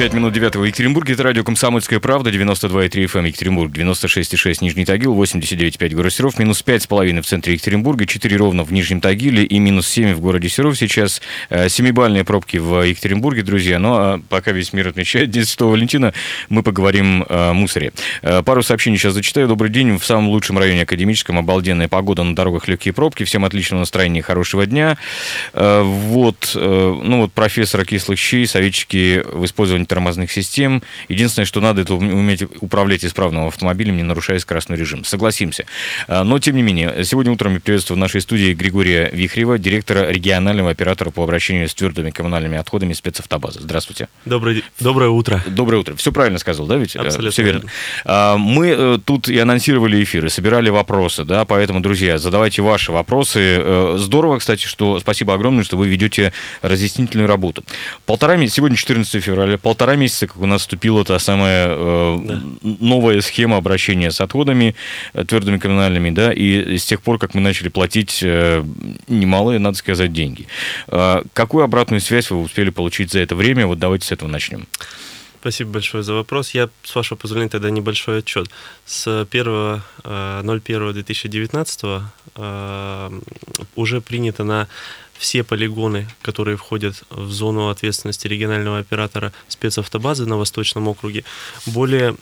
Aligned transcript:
5 0.00 0.14
минут 0.14 0.32
9 0.32 0.56
в 0.56 0.64
Екатеринбурге. 0.64 1.12
Это 1.12 1.24
радио 1.24 1.44
«Комсомольская 1.44 2.00
правда», 2.00 2.30
92,3 2.30 3.04
FM 3.04 3.26
Екатеринбург, 3.26 3.70
96,6 3.70 4.56
Нижний 4.62 4.86
Тагил, 4.86 5.14
89,5 5.14 5.94
город 5.94 6.10
Серов, 6.10 6.38
минус 6.38 6.64
5,5 6.66 7.20
в 7.20 7.26
центре 7.26 7.52
Екатеринбурга, 7.52 8.06
4 8.06 8.34
ровно 8.38 8.64
в 8.64 8.72
Нижнем 8.72 9.02
Тагиле 9.02 9.44
и 9.44 9.58
минус 9.58 9.86
7 9.88 10.14
в 10.14 10.20
городе 10.20 10.48
Серов. 10.48 10.78
Сейчас 10.78 11.20
э, 11.50 11.68
семибальные 11.68 12.24
пробки 12.24 12.56
в 12.56 12.82
Екатеринбурге, 12.82 13.42
друзья. 13.42 13.78
Но 13.78 13.88
ну, 13.90 13.94
а 13.96 14.20
пока 14.30 14.52
весь 14.52 14.72
мир 14.72 14.88
отмечает 14.88 15.28
День 15.28 15.44
Святого 15.44 15.72
Валентина, 15.72 16.14
мы 16.48 16.62
поговорим 16.62 17.26
о 17.28 17.52
мусоре. 17.52 17.92
Э, 18.22 18.42
пару 18.42 18.62
сообщений 18.62 18.96
сейчас 18.96 19.12
зачитаю. 19.12 19.48
Добрый 19.48 19.70
день. 19.70 19.98
В 19.98 20.06
самом 20.06 20.30
лучшем 20.30 20.56
районе 20.56 20.84
Академическом 20.84 21.36
обалденная 21.36 21.88
погода 21.88 22.22
на 22.22 22.34
дорогах, 22.34 22.68
легкие 22.68 22.94
пробки. 22.94 23.24
Всем 23.24 23.44
отличного 23.44 23.80
настроения, 23.80 24.22
хорошего 24.22 24.64
дня. 24.64 24.96
Э, 25.52 25.82
вот, 25.82 26.52
ну 26.54 27.20
вот 27.20 27.34
профессора 27.34 27.84
кислых 27.84 28.18
щей, 28.18 28.46
советчики 28.46 29.22
в 29.30 29.44
использовании 29.44 29.89
тормозных 29.90 30.30
систем. 30.30 30.82
Единственное, 31.08 31.46
что 31.46 31.60
надо, 31.60 31.82
это 31.82 31.94
уметь 31.94 32.44
управлять 32.60 33.04
исправным 33.04 33.48
автомобилем, 33.48 33.96
не 33.96 34.04
нарушая 34.04 34.38
скоростной 34.38 34.78
режим. 34.78 35.04
Согласимся. 35.04 35.66
А, 36.06 36.22
но, 36.22 36.38
тем 36.38 36.54
не 36.54 36.62
менее, 36.62 37.04
сегодня 37.04 37.32
утром 37.32 37.54
я 37.54 37.60
приветствую 37.60 37.96
в 37.96 37.98
нашей 37.98 38.20
студии 38.20 38.54
Григория 38.54 39.10
Вихрева, 39.12 39.58
директора 39.58 40.08
регионального 40.08 40.70
оператора 40.70 41.10
по 41.10 41.24
обращению 41.24 41.68
с 41.68 41.74
твердыми 41.74 42.10
коммунальными 42.10 42.56
отходами 42.56 42.92
спецавтобазы. 42.92 43.60
Здравствуйте. 43.60 44.08
Доброе, 44.24 44.62
доброе 44.78 45.10
утро. 45.10 45.42
Доброе 45.48 45.78
утро. 45.78 45.96
Все 45.96 46.12
правильно 46.12 46.38
сказал, 46.38 46.66
да, 46.66 46.76
ведь? 46.76 46.94
Абсолютно 46.94 47.32
Все 47.32 47.42
верно. 47.42 47.68
А, 48.04 48.36
мы 48.36 48.68
э, 48.68 48.98
тут 49.04 49.28
и 49.28 49.36
анонсировали 49.40 50.00
эфиры, 50.00 50.30
собирали 50.30 50.70
вопросы, 50.70 51.24
да, 51.24 51.44
поэтому, 51.44 51.80
друзья, 51.80 52.16
задавайте 52.16 52.62
ваши 52.62 52.92
вопросы. 52.92 53.40
Э, 53.40 53.96
здорово, 53.98 54.38
кстати, 54.38 54.66
что 54.66 55.00
спасибо 55.00 55.34
огромное, 55.34 55.64
что 55.64 55.76
вы 55.76 55.88
ведете 55.88 56.32
разъяснительную 56.62 57.26
работу. 57.26 57.64
Полтора 58.06 58.36
месяца, 58.36 58.58
сегодня 58.58 58.76
14 58.76 59.20
февраля, 59.20 59.58
полтора 59.58 59.79
полтора 59.80 59.96
месяца, 59.96 60.26
как 60.26 60.36
у 60.36 60.46
нас 60.46 60.60
вступила 60.60 61.06
та 61.06 61.18
самая 61.18 61.68
э, 61.70 62.18
да. 62.22 62.42
новая 62.62 63.22
схема 63.22 63.56
обращения 63.56 64.10
с 64.10 64.20
отходами 64.20 64.76
э, 65.14 65.24
твердыми 65.24 65.56
коммунальными, 65.56 66.10
да, 66.10 66.34
и 66.34 66.76
с 66.76 66.84
тех 66.84 67.00
пор, 67.00 67.18
как 67.18 67.34
мы 67.34 67.40
начали 67.40 67.70
платить 67.70 68.20
э, 68.22 68.62
немалые, 69.08 69.58
надо 69.58 69.78
сказать, 69.78 70.12
деньги. 70.12 70.48
Э, 70.88 71.22
какую 71.32 71.64
обратную 71.64 72.02
связь 72.02 72.30
вы 72.30 72.42
успели 72.42 72.68
получить 72.68 73.10
за 73.10 73.20
это 73.20 73.34
время? 73.34 73.66
Вот 73.66 73.78
давайте 73.78 74.06
с 74.06 74.12
этого 74.12 74.28
начнем. 74.28 74.66
Спасибо 75.40 75.70
большое 75.70 76.02
за 76.02 76.12
вопрос. 76.12 76.50
Я, 76.50 76.68
с 76.82 76.94
вашего 76.94 77.16
позволения, 77.16 77.48
тогда 77.48 77.70
небольшой 77.70 78.18
отчет. 78.18 78.50
С 78.84 79.06
1.01.2019 79.06 82.02
э, 82.36 83.20
уже 83.76 84.00
принято 84.02 84.44
на 84.44 84.68
все 85.20 85.44
полигоны, 85.44 86.08
которые 86.22 86.56
входят 86.56 87.04
в 87.10 87.30
зону 87.30 87.68
ответственности 87.68 88.26
регионального 88.26 88.78
оператора 88.78 89.32
спецавтобазы 89.48 90.24
на 90.24 90.38
Восточном 90.38 90.88
округе, 90.88 91.24
более 91.66 92.16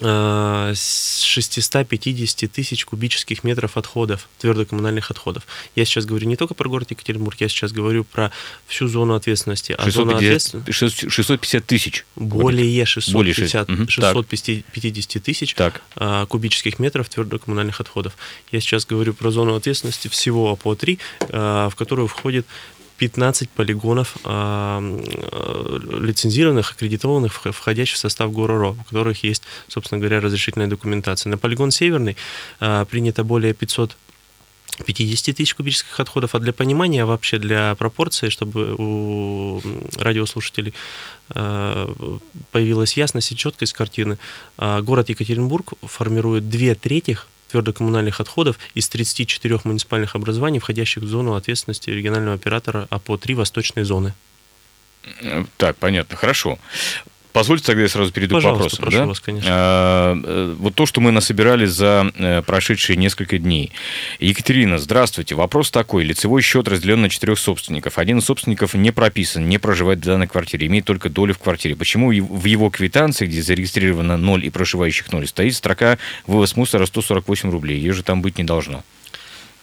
650 0.00 2.42
э, 2.42 2.48
тысяч 2.48 2.86
кубических 2.86 3.44
метров 3.44 3.76
отходов, 3.76 4.28
твердокоммунальных 4.38 5.10
отходов. 5.10 5.46
Я 5.76 5.84
сейчас 5.84 6.06
говорю 6.06 6.26
не 6.26 6.36
только 6.36 6.54
про 6.54 6.68
город 6.68 6.90
Екатеринбург, 6.90 7.38
я 7.40 7.48
сейчас 7.48 7.72
говорю 7.72 8.04
про 8.04 8.32
всю 8.66 8.88
зону 8.88 9.14
ответственности. 9.14 9.74
А 9.78 9.84
650, 9.84 10.52
зона 10.52 10.64
650 10.70 11.66
тысяч? 11.66 12.06
Более 12.16 12.86
650, 12.86 13.12
Более 13.12 13.34
650 13.34 15.22
тысяч 15.22 15.54
так. 15.54 15.82
А, 15.96 16.24
кубических 16.26 16.78
метров 16.78 17.08
твердокоммунальных 17.08 17.80
отходов. 17.80 18.16
Я 18.50 18.60
сейчас 18.60 18.86
говорю 18.86 19.12
про 19.12 19.30
зону 19.30 19.54
ответственности 19.54 20.08
всего 20.08 20.50
АПО-3, 20.52 20.98
а, 21.28 21.68
в 21.68 21.76
которую 21.76 22.08
входит 22.08 22.46
15 23.00 23.48
полигонов 23.48 24.18
э, 24.24 24.98
лицензированных, 26.00 26.72
аккредитованных, 26.72 27.32
входящих 27.32 27.96
в 27.96 27.98
состав 27.98 28.30
ГОРОРО, 28.30 28.76
у 28.78 28.84
которых 28.84 29.24
есть, 29.24 29.42
собственно 29.68 29.98
говоря, 29.98 30.20
разрешительная 30.20 30.66
документация. 30.66 31.30
На 31.30 31.38
полигон 31.38 31.70
Северный 31.70 32.18
э, 32.60 32.84
принято 32.90 33.24
более 33.24 33.54
500 33.54 33.96
50 34.86 35.36
тысяч 35.36 35.54
кубических 35.54 35.98
отходов. 36.00 36.34
А 36.34 36.38
для 36.38 36.52
понимания, 36.52 37.04
вообще 37.04 37.38
для 37.38 37.74
пропорции, 37.74 38.30
чтобы 38.30 38.74
у 38.78 39.60
радиослушателей 39.98 40.72
появилась 42.50 42.96
ясность 42.96 43.32
и 43.32 43.36
четкость 43.36 43.74
картины, 43.74 44.16
город 44.56 45.10
Екатеринбург 45.10 45.74
формирует 45.82 46.48
две 46.48 46.74
трети 46.74 47.18
твердокоммунальных 47.50 48.20
отходов 48.20 48.58
из 48.74 48.88
34 48.88 49.60
муниципальных 49.64 50.14
образований, 50.14 50.58
входящих 50.58 51.02
в 51.02 51.06
зону 51.06 51.34
ответственности 51.34 51.90
регионального 51.90 52.34
оператора 52.34 52.86
АПО-3 52.90 53.34
«Восточной 53.34 53.84
зоны». 53.84 54.14
Так, 55.56 55.76
понятно, 55.76 56.16
хорошо. 56.16 56.58
Позвольте 57.32 57.64
тогда 57.64 57.82
я 57.82 57.88
сразу 57.88 58.12
перейду 58.12 58.34
Пожалуйста, 58.34 58.60
к 58.60 58.62
вопросам. 58.62 58.84
Прошу 58.84 58.98
да? 58.98 59.06
вас, 59.06 59.20
конечно. 59.20 59.48
А, 59.52 60.20
э, 60.22 60.54
вот 60.58 60.74
то, 60.74 60.86
что 60.86 61.00
мы 61.00 61.12
насобирали 61.12 61.66
за 61.66 62.10
э, 62.16 62.42
прошедшие 62.42 62.96
несколько 62.96 63.38
дней. 63.38 63.72
Екатерина, 64.18 64.78
здравствуйте. 64.78 65.34
Вопрос 65.34 65.70
такой. 65.70 66.04
Лицевой 66.04 66.42
счет 66.42 66.66
разделен 66.66 67.02
на 67.02 67.08
четырех 67.08 67.38
собственников. 67.38 67.98
Один 67.98 68.18
из 68.18 68.24
собственников 68.24 68.74
не 68.74 68.90
прописан, 68.90 69.48
не 69.48 69.58
проживает 69.58 70.00
в 70.00 70.02
данной 70.02 70.26
квартире, 70.26 70.66
имеет 70.66 70.84
только 70.84 71.08
долю 71.08 71.34
в 71.34 71.38
квартире. 71.38 71.76
Почему 71.76 72.08
в 72.08 72.44
его 72.44 72.70
квитанции, 72.70 73.26
где 73.26 73.42
зарегистрировано 73.42 74.16
ноль 74.16 74.44
и 74.44 74.50
проживающих 74.50 75.12
ноль, 75.12 75.26
стоит 75.26 75.54
строка 75.54 75.98
вывоз 76.26 76.56
мусора 76.56 76.86
148 76.86 77.50
рублей? 77.50 77.78
Ее 77.78 77.92
же 77.92 78.02
там 78.02 78.22
быть 78.22 78.38
не 78.38 78.44
должно. 78.44 78.82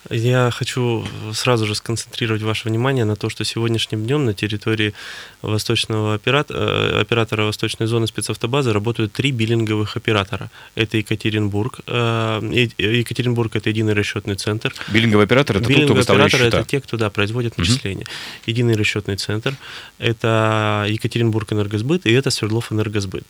Я 0.09 0.51
хочу 0.51 1.05
сразу 1.33 1.65
же 1.65 1.75
сконцентрировать 1.75 2.41
ваше 2.41 2.69
внимание 2.69 3.05
на 3.05 3.15
то, 3.15 3.29
что 3.29 3.43
сегодняшним 3.43 4.05
днем 4.05 4.25
на 4.25 4.33
территории 4.33 4.93
восточного 5.41 6.13
оператора, 6.13 6.57
э, 6.57 7.01
оператора 7.01 7.43
Восточной 7.43 7.87
зоны 7.87 8.07
спецавтобазы 8.07 8.71
работают 8.73 9.13
три 9.13 9.31
биллинговых 9.31 9.97
оператора. 9.97 10.49
Это 10.75 10.97
Екатеринбург. 10.97 11.79
Э, 11.87 12.39
Екатеринбург– 12.77 13.55
это 13.55 13.69
единый 13.69 13.93
расчетный 13.93 14.35
центр. 14.35 14.73
Биллинговый 14.87 15.25
оператор– 15.25 15.57
это 15.57 15.65
тот, 15.65 15.83
кто 15.83 16.13
операторы 16.13 16.43
счета.– 16.45 16.59
это 16.59 16.69
те, 16.69 16.79
кто 16.81 16.97
да, 16.97 17.09
производят 17.09 17.57
начисления. 17.57 18.03
Угу. 18.03 18.11
Единый 18.45 18.75
расчетный 18.75 19.17
центр– 19.17 19.55
это 19.99 20.85
Екатеринбург 20.87 21.51
энергосбыт 21.51 22.05
и 22.05 22.13
это 22.13 22.29
Свердлов 22.29 22.71
энергосбыт. 22.71 23.25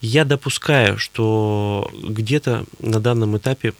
Я 0.00 0.24
допускаю, 0.24 0.98
что 0.98 1.90
где-то 2.02 2.64
на 2.80 3.00
данном 3.00 3.36
этапе 3.36 3.72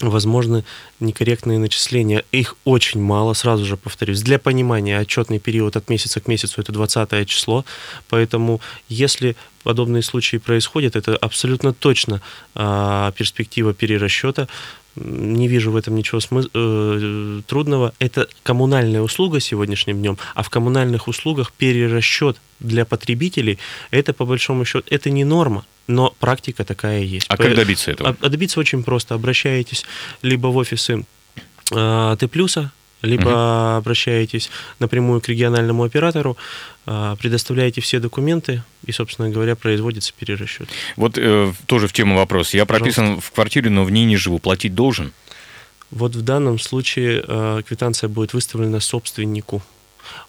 возможны 0.00 0.64
некорректные 1.00 1.58
начисления. 1.58 2.24
Их 2.32 2.56
очень 2.64 3.00
мало, 3.00 3.32
сразу 3.34 3.64
же 3.64 3.76
повторюсь. 3.76 4.22
Для 4.22 4.38
понимания, 4.38 4.98
отчетный 4.98 5.38
период 5.38 5.76
от 5.76 5.88
месяца 5.88 6.20
к 6.20 6.28
месяцу 6.28 6.60
это 6.60 6.72
20 6.72 7.28
число, 7.28 7.64
поэтому 8.08 8.60
если 8.88 9.36
подобные 9.64 10.02
случаи 10.02 10.36
происходят, 10.36 10.96
это 10.96 11.16
абсолютно 11.16 11.72
точно 11.72 12.20
э, 12.54 13.12
перспектива 13.16 13.74
перерасчета 13.74 14.48
не 14.96 15.48
вижу 15.48 15.70
в 15.72 15.76
этом 15.76 15.96
ничего 15.96 16.20
смы- 16.20 16.48
э, 16.54 17.42
трудного. 17.46 17.92
Это 17.98 18.28
коммунальная 18.42 19.00
услуга 19.00 19.40
сегодняшним 19.40 19.98
днем, 19.98 20.18
а 20.34 20.42
в 20.42 20.50
коммунальных 20.50 21.08
услугах 21.08 21.52
перерасчет 21.52 22.36
для 22.60 22.84
потребителей, 22.84 23.58
это 23.90 24.12
по 24.12 24.24
большому 24.24 24.64
счету, 24.64 24.86
это 24.90 25.10
не 25.10 25.24
норма, 25.24 25.64
но 25.86 26.14
практика 26.20 26.64
такая 26.64 27.02
есть. 27.02 27.26
А 27.28 27.36
как 27.36 27.54
добиться 27.54 27.90
этого? 27.90 28.16
А, 28.20 28.28
добиться 28.28 28.60
очень 28.60 28.84
просто. 28.84 29.14
Обращаетесь 29.14 29.84
либо 30.22 30.48
в 30.48 30.56
офисы 30.56 31.04
э, 31.72 32.16
Т+, 32.18 32.28
либо 33.04 33.28
угу. 33.28 33.78
обращаетесь 33.78 34.50
напрямую 34.78 35.20
к 35.20 35.28
региональному 35.28 35.84
оператору, 35.84 36.36
а, 36.86 37.16
предоставляете 37.16 37.80
все 37.80 37.98
документы 38.00 38.62
и, 38.84 38.92
собственно 38.92 39.30
говоря, 39.30 39.56
производится 39.56 40.12
перерасчет. 40.18 40.68
Вот 40.96 41.16
э, 41.16 41.52
тоже 41.66 41.88
в 41.88 41.92
тему 41.92 42.16
вопрос. 42.16 42.54
Я 42.54 42.66
прописан 42.66 43.04
Пожалуйста. 43.04 43.30
в 43.30 43.32
квартире, 43.32 43.70
но 43.70 43.84
в 43.84 43.90
ней 43.90 44.04
не 44.04 44.16
живу. 44.16 44.38
Платить 44.38 44.74
должен? 44.74 45.12
Вот 45.90 46.16
в 46.16 46.22
данном 46.22 46.58
случае 46.58 47.24
э, 47.26 47.62
квитанция 47.66 48.08
будет 48.08 48.34
выставлена 48.34 48.80
собственнику. 48.80 49.62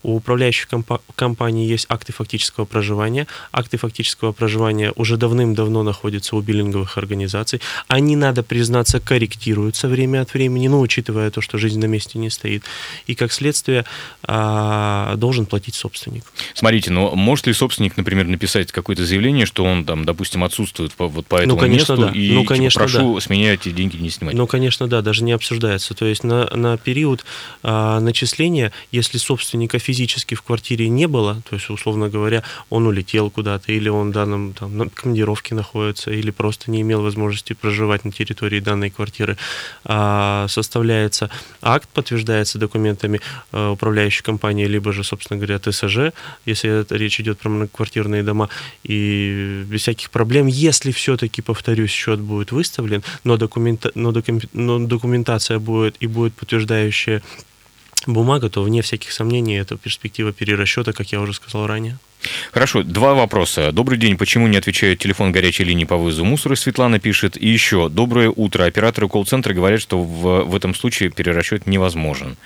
У 0.04 0.16
управляющих 0.16 0.68
компа- 0.68 1.02
компаний 1.16 1.68
есть 1.68 1.86
акты 1.90 2.14
фактического 2.14 2.66
проживания. 2.66 3.28
Акты 3.52 3.78
фактического 3.78 4.32
проживания 4.32 4.92
уже 4.96 5.18
давным-давно 5.18 5.84
находятся 5.84 6.36
у 6.36 6.42
биллинговых 6.42 6.98
организаций. 6.98 7.62
Они, 7.88 8.16
надо 8.16 8.44
признаться, 8.44 9.00
корректируются 9.00 9.88
время 9.88 10.22
от 10.22 10.34
времени, 10.34 10.68
но 10.68 10.80
учитывая 10.80 11.32
то, 11.32 11.42
что 11.42 11.58
жизнь 11.58 11.80
на 11.80 11.86
месте 11.86 12.20
не 12.20 12.30
стоит. 12.30 12.64
И, 13.08 13.16
как 13.16 13.32
следствие, 13.32 13.86
а, 14.24 15.16
должен 15.16 15.46
платить 15.46 15.76
собственник. 15.76 16.24
Смотрите, 16.54 16.92
но 16.92 17.16
может 17.16 17.48
ли 17.48 17.54
собственник, 17.54 17.98
например, 17.98 18.28
написать 18.28 18.72
какое-то 18.72 19.06
заявление, 19.06 19.46
что 19.46 19.64
он, 19.64 19.86
там, 19.86 20.06
допустим, 20.06 20.44
отсутствует 20.44 20.94
по, 20.94 21.08
вот 21.08 21.26
по 21.28 21.38
ну, 21.38 21.44
этому 21.44 21.56
ну, 21.56 21.60
конечно, 21.60 21.94
месту, 21.94 22.06
да. 22.08 22.12
и 22.12 22.32
ну, 22.32 22.42
типа, 22.42 22.54
конечно, 22.54 22.80
прошу 22.80 23.16
да. 23.16 23.22
с 23.22 23.30
меня 23.30 23.54
эти 23.54 23.70
деньги 23.70 23.98
не 23.98 24.10
снимать? 24.10 24.36
Ну, 24.36 24.48
конечно, 24.48 24.88
да, 24.88 25.02
даже 25.02 25.24
не 25.24 25.32
обсуждается. 25.32 25.94
То 25.94 26.06
есть 26.06 26.24
на, 26.24 26.50
на 26.56 26.78
период 26.78 27.26
а, 27.64 28.00
начисления, 28.00 28.72
если 28.92 29.18
собственник 29.18 29.65
собственника 29.66 29.80
физически 29.80 30.36
в 30.36 30.42
квартире 30.42 30.90
не 30.90 31.08
было, 31.08 31.42
то 31.50 31.56
есть, 31.56 31.70
условно 31.70 32.10
говоря, 32.10 32.44
он 32.70 32.88
улетел 32.88 33.30
куда-то, 33.30 33.72
или 33.72 33.90
он 33.90 34.10
в 34.10 34.14
данном 34.14 34.54
там, 34.54 34.78
на 34.78 34.90
командировке 34.90 35.56
находится, 35.56 36.12
или 36.12 36.32
просто 36.32 36.72
не 36.72 36.82
имел 36.82 37.02
возможности 37.02 37.54
проживать 37.54 38.06
на 38.06 38.12
территории 38.12 38.62
данной 38.62 38.90
квартиры, 38.90 39.38
а, 39.84 40.48
составляется 40.48 41.30
акт, 41.62 41.88
подтверждается 41.94 42.60
документами 42.60 43.20
а, 43.52 43.72
управляющей 43.72 44.24
компании, 44.24 44.68
либо 44.68 44.94
же, 44.94 45.04
собственно 45.04 45.40
говоря, 45.40 45.60
ТСЖ, 45.60 46.12
если 46.48 46.86
речь 46.90 47.20
идет 47.20 47.38
про 47.40 47.50
многоквартирные 47.50 48.24
дома, 48.24 48.50
и 48.90 49.64
без 49.68 49.82
всяких 49.82 50.10
проблем, 50.10 50.48
если 50.48 50.92
все-таки, 50.92 51.42
повторюсь, 51.42 51.92
счет 51.92 52.20
будет 52.20 52.52
выставлен, 52.52 53.04
но, 53.24 53.38
документа, 53.38 53.92
но, 53.96 54.12
докум, 54.12 54.40
но 54.54 54.80
документация 54.80 55.60
будет 55.60 55.96
и 56.04 56.08
будет 56.08 56.34
подтверждающая 56.34 57.22
бумага, 58.08 58.50
то 58.50 58.64
вне 58.64 58.82
всяких 58.82 59.12
сомнений 59.12 59.56
это 59.56 59.78
перспектива 59.78 60.32
перерасчета, 60.32 60.94
как 60.94 61.12
я 61.12 61.22
уже 61.22 61.34
сказал 61.34 61.68
ранее. 61.68 61.98
Хорошо, 62.52 62.84
два 62.84 63.14
вопроса. 63.14 63.72
Добрый 63.72 63.98
день, 63.98 64.18
почему 64.18 64.48
не 64.48 64.58
отвечает 64.58 65.00
телефон 65.00 65.32
горячей 65.32 65.64
линии 65.64 65.86
по 65.86 65.98
вызову 65.98 66.28
мусора, 66.28 66.56
Светлана 66.56 67.00
пишет. 67.00 67.38
И 67.38 67.48
еще, 67.48 67.90
доброе 67.90 68.30
утро. 68.30 68.64
Операторы 68.64 69.08
колл-центра 69.08 69.54
говорят, 69.54 69.82
что 69.82 70.02
в, 70.02 70.44
в 70.44 70.56
этом 70.56 70.74
случае 70.74 71.12
перерасчет 71.12 71.68
невозможен. 71.68 72.38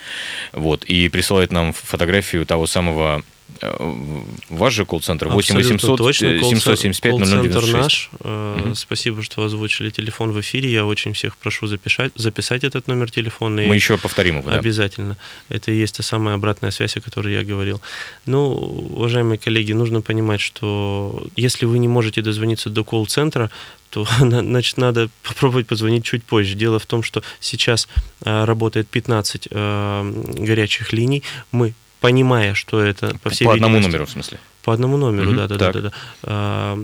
Вот, 0.52 0.84
и 0.84 1.08
присылает 1.10 1.52
нам 1.52 1.74
фотографию 1.74 2.46
того 2.46 2.68
самого 2.68 3.24
ваш 4.50 4.74
же 4.74 4.86
колл-центр 4.86 5.28
8 5.28 5.56
800 5.56 5.98
точно. 5.98 6.40
775 6.40 7.20
0096. 7.20 7.74
наш. 7.74 8.10
Угу. 8.20 8.76
Спасибо, 8.76 9.22
что 9.24 9.44
озвучили 9.44 9.90
телефон 9.90 10.32
в 10.32 10.40
эфире. 10.40 10.72
Я 10.72 10.86
очень 10.86 11.14
всех 11.14 11.36
прошу 11.38 11.68
записать, 11.68 12.12
записать 12.16 12.64
этот 12.64 12.88
номер 12.88 13.12
телефона. 13.12 13.62
Мы 13.62 13.76
еще 13.76 13.98
повторим 13.98 14.40
его. 14.40 14.50
Да? 14.50 14.58
Обязательно. 14.58 15.18
Это 15.50 15.72
и 15.72 15.78
есть 15.78 15.98
та 15.98 16.04
самая 16.04 16.36
обратная 16.36 16.72
связь, 16.72 16.98
о 16.98 17.02
которой 17.02 17.34
я 17.34 17.44
говорил. 17.44 17.82
Ну, 18.26 18.54
уважаемые 18.96 19.38
коллеги, 19.38 19.74
нужно 19.74 20.02
понимать, 20.02 20.42
что 20.42 21.28
если 21.36 21.66
вы 21.66 21.80
не 21.80 21.88
можете 21.88 22.22
дозвониться 22.22 22.70
до 22.70 22.84
колл-центра, 22.84 23.50
то 23.90 24.08
значит, 24.20 24.78
надо 24.78 25.10
попробовать 25.24 25.68
позвонить 25.68 26.06
чуть 26.06 26.24
позже. 26.24 26.56
Дело 26.56 26.80
в 26.80 26.86
том, 26.86 27.04
что 27.04 27.24
сейчас 27.40 27.88
э, 28.24 28.46
работает 28.46 28.88
15 28.88 29.50
горячих 29.50 30.94
линий. 30.94 31.24
Мы 31.52 31.74
понимая, 32.00 32.54
что 32.54 32.82
это 32.82 33.18
по 33.22 33.30
всей 33.30 33.46
По 33.46 33.54
одному 33.54 33.80
номеру, 33.80 34.06
в 34.06 34.10
смысле? 34.10 34.40
По 34.64 34.74
одному 34.74 34.98
номеру, 34.98 35.34
да, 35.34 35.48
да, 35.48 35.58
да, 35.58 35.72
да, 35.72 35.92
да. 36.24 36.78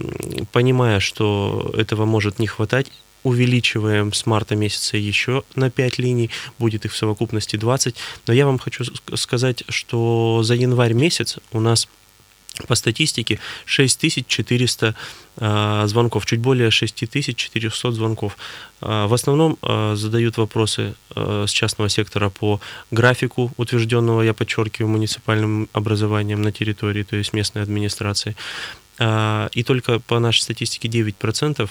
Понимая, 0.52 1.00
что 1.00 1.74
этого 1.78 2.06
может 2.06 2.40
не 2.40 2.48
хватать, 2.48 2.92
увеличиваем 3.24 4.14
с 4.14 4.26
марта 4.26 4.56
месяца 4.56 4.98
еще 4.98 5.44
на 5.56 5.70
5 5.72 5.98
линий, 5.98 6.30
будет 6.60 6.86
их 6.86 6.94
в 6.94 6.96
совокупности 6.96 7.56
20. 7.56 7.96
Но 8.28 8.34
я 8.34 8.46
вам 8.46 8.60
хочу 8.60 8.86
сказать, 9.16 9.64
что 9.68 10.42
за 10.44 10.54
январь 10.54 10.94
месяц 10.94 11.40
у 11.52 11.60
нас 11.60 11.88
по 12.68 12.76
статистике 12.76 13.40
6400 13.66 14.96
э, 15.38 15.84
звонков, 15.88 16.26
чуть 16.26 16.40
более 16.40 16.72
6400 16.72 17.92
звонков. 17.92 18.38
Э, 18.82 19.06
в 19.08 19.14
основном 19.14 19.58
э, 19.62 19.96
задают 19.96 20.38
вопросы 20.38 20.96
э, 21.16 21.46
с 21.48 21.52
частного 21.52 21.90
сектора 21.90 22.30
по 22.30 22.60
графику, 22.92 23.52
утвержденного, 23.58 24.22
я 24.22 24.34
подчеркиваю, 24.34 24.90
муниципальным 24.90 25.70
образованием 25.74 26.42
на 26.42 26.52
территории, 26.52 27.04
то 27.04 27.16
есть 27.16 27.34
местной 27.34 27.64
администрации. 27.64 28.36
Э, 29.00 29.50
и 29.54 29.64
только 29.64 30.00
по 30.00 30.20
нашей 30.20 30.42
статистике 30.42 30.88
9% 30.88 31.70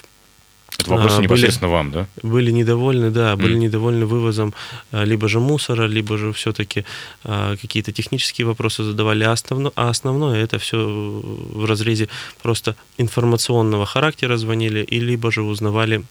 это 0.79 0.91
вопрос 0.91 1.19
а, 1.19 1.23
непосредственно 1.23 1.69
были, 1.69 1.77
вам, 1.77 1.91
да? 1.91 2.07
Были 2.23 2.51
недовольны, 2.51 3.11
да, 3.11 3.37
были 3.37 3.55
mm. 3.55 3.59
недовольны 3.59 4.07
вывозом 4.07 4.55
а, 4.93 5.05
либо 5.05 5.29
же 5.29 5.41
мусора, 5.41 5.87
либо 5.87 6.19
же 6.19 6.33
все-таки 6.33 6.85
а, 7.25 7.57
какие-то 7.57 7.93
технические 7.93 8.47
вопросы 8.47 8.83
задавали, 8.83 9.25
а, 9.25 9.33
основно, 9.33 9.73
а 9.77 9.89
основное 9.89 10.43
это 10.43 10.59
все 10.59 10.79
в 10.79 11.65
разрезе 11.65 12.09
просто 12.43 12.75
информационного 12.99 13.87
характера 13.87 14.37
звонили, 14.37 14.81
и 14.81 15.01
либо 15.01 15.31
же 15.31 15.43
узнавали 15.43 16.03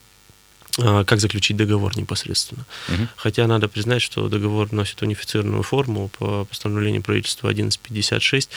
как 0.76 1.20
заключить 1.20 1.56
договор 1.56 1.96
непосредственно. 1.96 2.64
Угу. 2.88 3.08
Хотя 3.16 3.46
надо 3.46 3.68
признать, 3.68 4.02
что 4.02 4.28
договор 4.28 4.72
носит 4.72 5.02
унифицированную 5.02 5.62
форму 5.62 6.10
по 6.18 6.44
постановлению 6.46 7.02
правительства 7.02 7.50
1156 7.50 8.50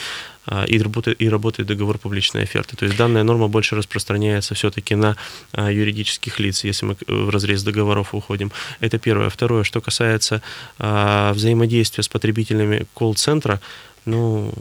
а, 0.46 0.64
и 0.64 0.80
работает, 0.80 1.20
и 1.22 1.28
работает 1.28 1.68
договор 1.68 1.98
публичной 1.98 2.42
оферты. 2.42 2.76
То 2.76 2.86
есть 2.86 2.96
данная 2.96 3.22
норма 3.22 3.48
больше 3.48 3.76
распространяется 3.76 4.54
все-таки 4.54 4.96
на 4.96 5.16
а, 5.52 5.70
юридических 5.70 6.40
лиц, 6.40 6.64
если 6.64 6.86
мы 6.86 6.96
в 7.06 7.30
разрез 7.30 7.62
договоров 7.62 8.14
уходим. 8.14 8.50
Это 8.80 8.98
первое. 8.98 9.28
Второе, 9.28 9.62
что 9.62 9.80
касается 9.80 10.42
взаимодействия 10.78 12.02
с 12.02 12.08
потребителями 12.08 12.86
колл-центра, 12.94 13.60
ну, 14.08 14.52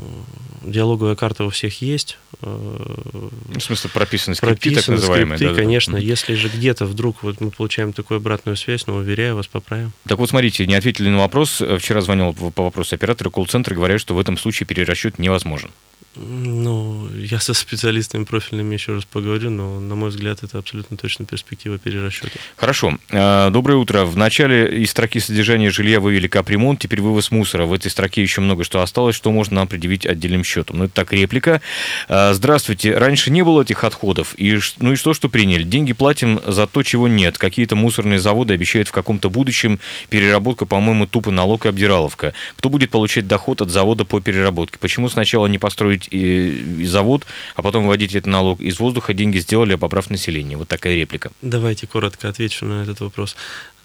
диалоговая 0.63 1.15
карта 1.15 1.45
у 1.45 1.49
всех 1.49 1.81
есть. 1.81 2.17
Э, 2.41 3.29
в 3.55 3.59
смысле 3.59 3.89
прописаны 3.89 4.35
скрипты, 4.35 4.69
прописаны 4.69 4.97
так 4.97 5.01
называемые? 5.01 5.37
Скрипты, 5.37 5.55
да, 5.55 5.61
конечно. 5.61 5.93
Да. 5.93 5.99
Если 5.99 6.35
же 6.35 6.49
где-то 6.49 6.85
вдруг 6.85 7.23
вот 7.23 7.41
мы 7.41 7.51
получаем 7.51 7.93
такую 7.93 8.17
обратную 8.17 8.55
связь, 8.57 8.85
ну, 8.87 8.95
уверяю 8.95 9.35
вас, 9.35 9.47
поправим. 9.47 9.91
Так 10.07 10.17
вот, 10.19 10.29
смотрите, 10.29 10.65
не 10.67 10.75
ответили 10.75 11.09
на 11.09 11.19
вопрос. 11.19 11.61
Вчера 11.79 12.01
звонил 12.01 12.33
по 12.33 12.63
вопросу 12.63 12.95
оператора 12.95 13.29
колл-центра, 13.29 13.73
говорят, 13.73 14.01
что 14.01 14.15
в 14.15 14.19
этом 14.19 14.37
случае 14.37 14.67
перерасчет 14.67 15.19
невозможен. 15.19 15.71
Ну, 16.19 17.07
я 17.15 17.39
со 17.39 17.53
специалистами 17.53 18.23
профильными 18.23 18.73
еще 18.73 18.95
раз 18.95 19.05
поговорю, 19.05 19.49
но, 19.49 19.79
на 19.79 19.95
мой 19.95 20.09
взгляд, 20.09 20.43
это 20.43 20.57
абсолютно 20.57 20.97
точно 20.97 21.25
перспектива 21.25 21.77
перерасчета. 21.77 22.39
Хорошо. 22.55 22.97
А, 23.11 23.49
доброе 23.51 23.75
утро. 23.75 24.05
В 24.05 24.17
начале 24.17 24.81
из 24.81 24.91
строки 24.91 25.19
содержания 25.19 25.69
жилья 25.69 25.99
вывели 25.99 26.27
капремонт, 26.27 26.79
теперь 26.79 27.01
вывоз 27.01 27.29
мусора. 27.29 27.65
В 27.65 27.73
этой 27.73 27.91
строке 27.91 28.21
еще 28.21 28.41
много 28.41 28.63
что 28.63 28.81
осталось, 28.81 29.15
что 29.15 29.31
можно 29.31 29.57
нам 29.57 29.67
предъявить 29.67 30.05
отдельным 30.05 30.43
счетом. 30.43 30.79
Ну, 30.79 30.85
это 30.85 30.93
так 30.93 31.13
реплика. 31.13 31.61
А, 32.07 32.33
здравствуйте. 32.33 32.97
Раньше 32.97 33.29
не 33.29 33.43
было 33.43 33.61
этих 33.61 33.83
отходов. 33.83 34.33
И, 34.37 34.57
ну 34.79 34.93
и 34.93 34.95
что, 34.95 35.13
что 35.13 35.29
приняли? 35.29 35.63
Деньги 35.63 35.93
платим 35.93 36.41
за 36.45 36.65
то, 36.65 36.81
чего 36.81 37.07
нет. 37.07 37.37
Какие-то 37.37 37.75
мусорные 37.75 38.19
заводы 38.19 38.53
обещают 38.55 38.87
в 38.87 38.91
каком-то 38.91 39.29
будущем 39.29 39.79
переработка, 40.09 40.65
по-моему, 40.65 41.05
тупо 41.05 41.29
налог 41.29 41.65
и 41.65 41.69
обдираловка. 41.69 42.33
Кто 42.55 42.69
будет 42.69 42.89
получать 42.89 43.27
доход 43.27 43.61
от 43.61 43.69
завода 43.69 44.03
по 44.03 44.19
переработке? 44.19 44.79
Почему 44.79 45.09
сначала 45.09 45.47
не 45.47 45.59
построить 45.59 46.06
и, 46.11 46.81
и 46.81 46.85
завод, 46.85 47.25
а 47.55 47.61
потом 47.61 47.87
вводить 47.87 48.15
этот 48.15 48.27
налог 48.27 48.61
из 48.61 48.79
воздуха, 48.79 49.13
деньги 49.13 49.39
сделали, 49.39 49.73
а 49.73 49.77
поправ 49.77 50.09
население. 50.09 50.57
Вот 50.57 50.67
такая 50.67 50.95
реплика. 50.95 51.31
Давайте 51.41 51.87
коротко 51.87 52.29
отвечу 52.29 52.65
на 52.65 52.83
этот 52.83 52.99
вопрос. 52.99 53.35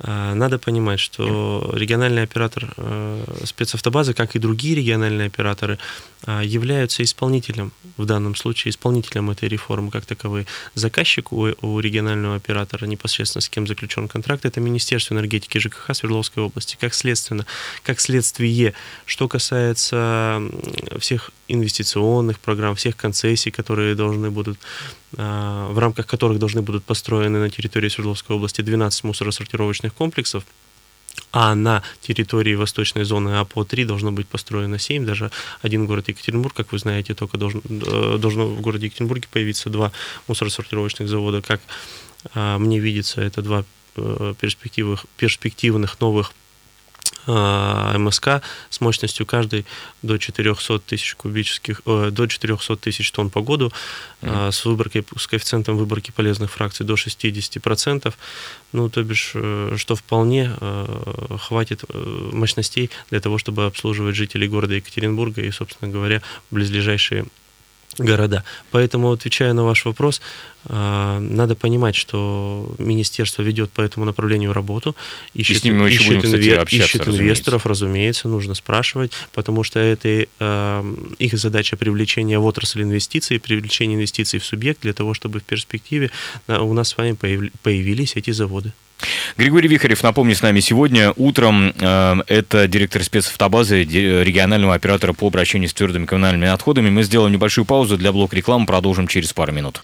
А, 0.04 0.34
надо 0.34 0.58
понимать, 0.58 0.98
что 0.98 1.70
региональный 1.74 2.22
оператор 2.22 2.72
э, 2.76 3.24
спецавтобазы, 3.44 4.14
как 4.14 4.34
и 4.34 4.40
другие 4.40 4.74
региональные 4.74 5.28
операторы, 5.28 5.78
а, 6.24 6.42
являются 6.42 7.04
исполнителем, 7.04 7.72
в 7.96 8.04
данном 8.04 8.34
случае 8.34 8.70
исполнителем 8.70 9.30
этой 9.30 9.48
реформы 9.48 9.90
как 9.90 10.04
таковой. 10.04 10.46
Заказчик 10.74 11.32
у, 11.32 11.50
у 11.60 11.78
регионального 11.78 12.34
оператора, 12.34 12.86
непосредственно 12.86 13.42
с 13.42 13.48
кем 13.48 13.66
заключен 13.66 14.08
контракт, 14.08 14.44
это 14.44 14.60
Министерство 14.60 15.14
энергетики 15.14 15.58
ЖКХ 15.58 15.94
Свердловской 15.94 16.42
области. 16.42 16.76
Как, 16.80 16.94
следственно, 16.94 17.46
как 17.84 18.00
следствие, 18.00 18.74
что 19.06 19.28
касается 19.28 20.42
всех 20.98 21.30
инвестиционных 21.52 22.38
программ, 22.38 22.74
всех 22.74 22.96
концессий, 22.96 23.50
которые 23.50 23.94
должны 23.94 24.30
будут, 24.30 24.58
а, 25.16 25.70
в 25.72 25.78
рамках 25.78 26.06
которых 26.06 26.38
должны 26.38 26.62
будут 26.62 26.84
построены 26.84 27.38
на 27.38 27.50
территории 27.50 27.88
Свердловской 27.88 28.36
области 28.36 28.62
12 28.62 29.04
мусоросортировочных 29.04 29.92
комплексов, 29.94 30.44
а 31.30 31.54
на 31.54 31.82
территории 32.00 32.54
восточной 32.54 33.04
зоны 33.04 33.40
АПО-3 33.40 33.84
должно 33.84 34.12
быть 34.12 34.28
построено 34.28 34.78
7, 34.78 35.04
даже 35.04 35.30
один 35.60 35.86
город 35.86 36.08
Екатеринбург, 36.08 36.54
как 36.54 36.72
вы 36.72 36.78
знаете, 36.78 37.14
только 37.14 37.36
должен, 37.38 37.62
э, 37.64 38.18
должно 38.18 38.46
в 38.46 38.60
городе 38.60 38.86
Екатеринбурге 38.86 39.28
появиться 39.30 39.70
два 39.70 39.92
мусоросортировочных 40.28 41.08
завода, 41.08 41.42
как 41.42 41.60
а, 42.34 42.58
мне 42.58 42.78
видится, 42.78 43.20
это 43.20 43.42
два 43.42 43.64
э, 43.96 44.34
перспективных, 44.40 45.04
перспективных 45.16 46.00
новых 46.00 46.32
МСК 47.26 48.42
с 48.70 48.80
мощностью 48.80 49.26
каждой 49.26 49.64
до 50.02 50.18
400 50.18 50.78
тысяч 50.80 51.14
кубических, 51.14 51.82
э, 51.86 52.10
до 52.10 52.26
400 52.26 52.76
тысяч 52.76 53.10
тонн 53.12 53.30
по 53.30 53.42
году, 53.42 53.72
mm-hmm. 54.22 54.52
с 54.52 54.64
выборкой, 54.64 55.04
с 55.16 55.26
коэффициентом 55.26 55.76
выборки 55.76 56.10
полезных 56.10 56.50
фракций 56.50 56.84
до 56.84 56.94
60%, 56.94 58.12
ну, 58.72 58.88
то 58.88 59.02
бишь, 59.02 59.32
э, 59.34 59.74
что 59.76 59.94
вполне 59.94 60.52
э, 60.60 61.36
хватит 61.40 61.84
э, 61.88 62.30
мощностей 62.32 62.90
для 63.10 63.20
того, 63.20 63.38
чтобы 63.38 63.66
обслуживать 63.66 64.16
жителей 64.16 64.48
города 64.48 64.74
Екатеринбурга 64.74 65.42
и, 65.42 65.50
собственно 65.50 65.90
говоря, 65.90 66.22
близлежащие 66.50 67.26
города. 67.98 68.44
Поэтому, 68.70 69.12
отвечая 69.12 69.52
на 69.52 69.64
ваш 69.64 69.84
вопрос, 69.84 70.20
А, 70.64 71.18
надо 71.18 71.56
понимать, 71.56 71.96
что 71.96 72.72
министерство 72.78 73.42
ведет 73.42 73.70
по 73.72 73.80
этому 73.80 74.06
направлению 74.06 74.52
работу, 74.52 74.94
ищет, 75.34 75.56
и 75.56 75.58
с 75.58 75.64
ними 75.64 75.88
ищет, 75.90 76.06
будем, 76.06 76.20
инве- 76.20 76.22
кстати, 76.22 76.48
общаться, 76.50 76.96
ищет 76.96 77.08
инвесторов, 77.08 77.66
разумеется. 77.66 77.68
разумеется, 77.68 78.28
нужно 78.28 78.54
спрашивать, 78.54 79.12
потому 79.32 79.64
что 79.64 79.80
это 79.80 80.26
э, 80.38 80.94
их 81.18 81.36
задача 81.36 81.76
привлечения 81.76 82.38
в 82.38 82.44
отрасль 82.44 82.82
инвестиций, 82.82 83.40
привлечения 83.40 83.96
инвестиций 83.96 84.38
в 84.38 84.44
субъект 84.44 84.82
для 84.82 84.92
того, 84.92 85.14
чтобы 85.14 85.40
в 85.40 85.42
перспективе 85.42 86.10
э, 86.46 86.58
у 86.58 86.72
нас 86.74 86.90
с 86.90 86.96
вами 86.96 87.16
появились 87.62 88.14
эти 88.14 88.30
заводы. 88.30 88.72
Григорий 89.36 89.68
Вихарев, 89.68 90.02
напомню, 90.02 90.34
с 90.34 90.42
нами 90.42 90.60
сегодня 90.60 91.12
утром. 91.16 91.72
Э, 91.80 92.16
это 92.26 92.68
директор 92.68 93.02
спецавтобазы 93.02 93.82
регионального 93.84 94.74
оператора 94.74 95.12
по 95.12 95.26
обращению 95.26 95.68
с 95.68 95.74
твердыми 95.74 96.06
коммунальными 96.06 96.48
отходами. 96.48 96.90
Мы 96.90 97.02
сделаем 97.02 97.32
небольшую 97.32 97.64
паузу 97.64 97.96
для 97.96 98.12
блок 98.12 98.34
рекламы, 98.34 98.66
продолжим 98.66 99.08
через 99.08 99.32
пару 99.32 99.52
минут. 99.52 99.82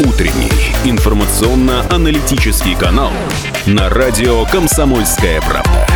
Утренний 0.00 0.50
информационно-аналитический 0.84 2.74
канал 2.74 3.12
на 3.66 3.88
радио 3.88 4.44
«Комсомольская 4.46 5.40
правда». 5.40 5.86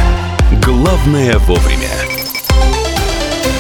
Главное 0.63 1.39
вовремя. 1.39 2.24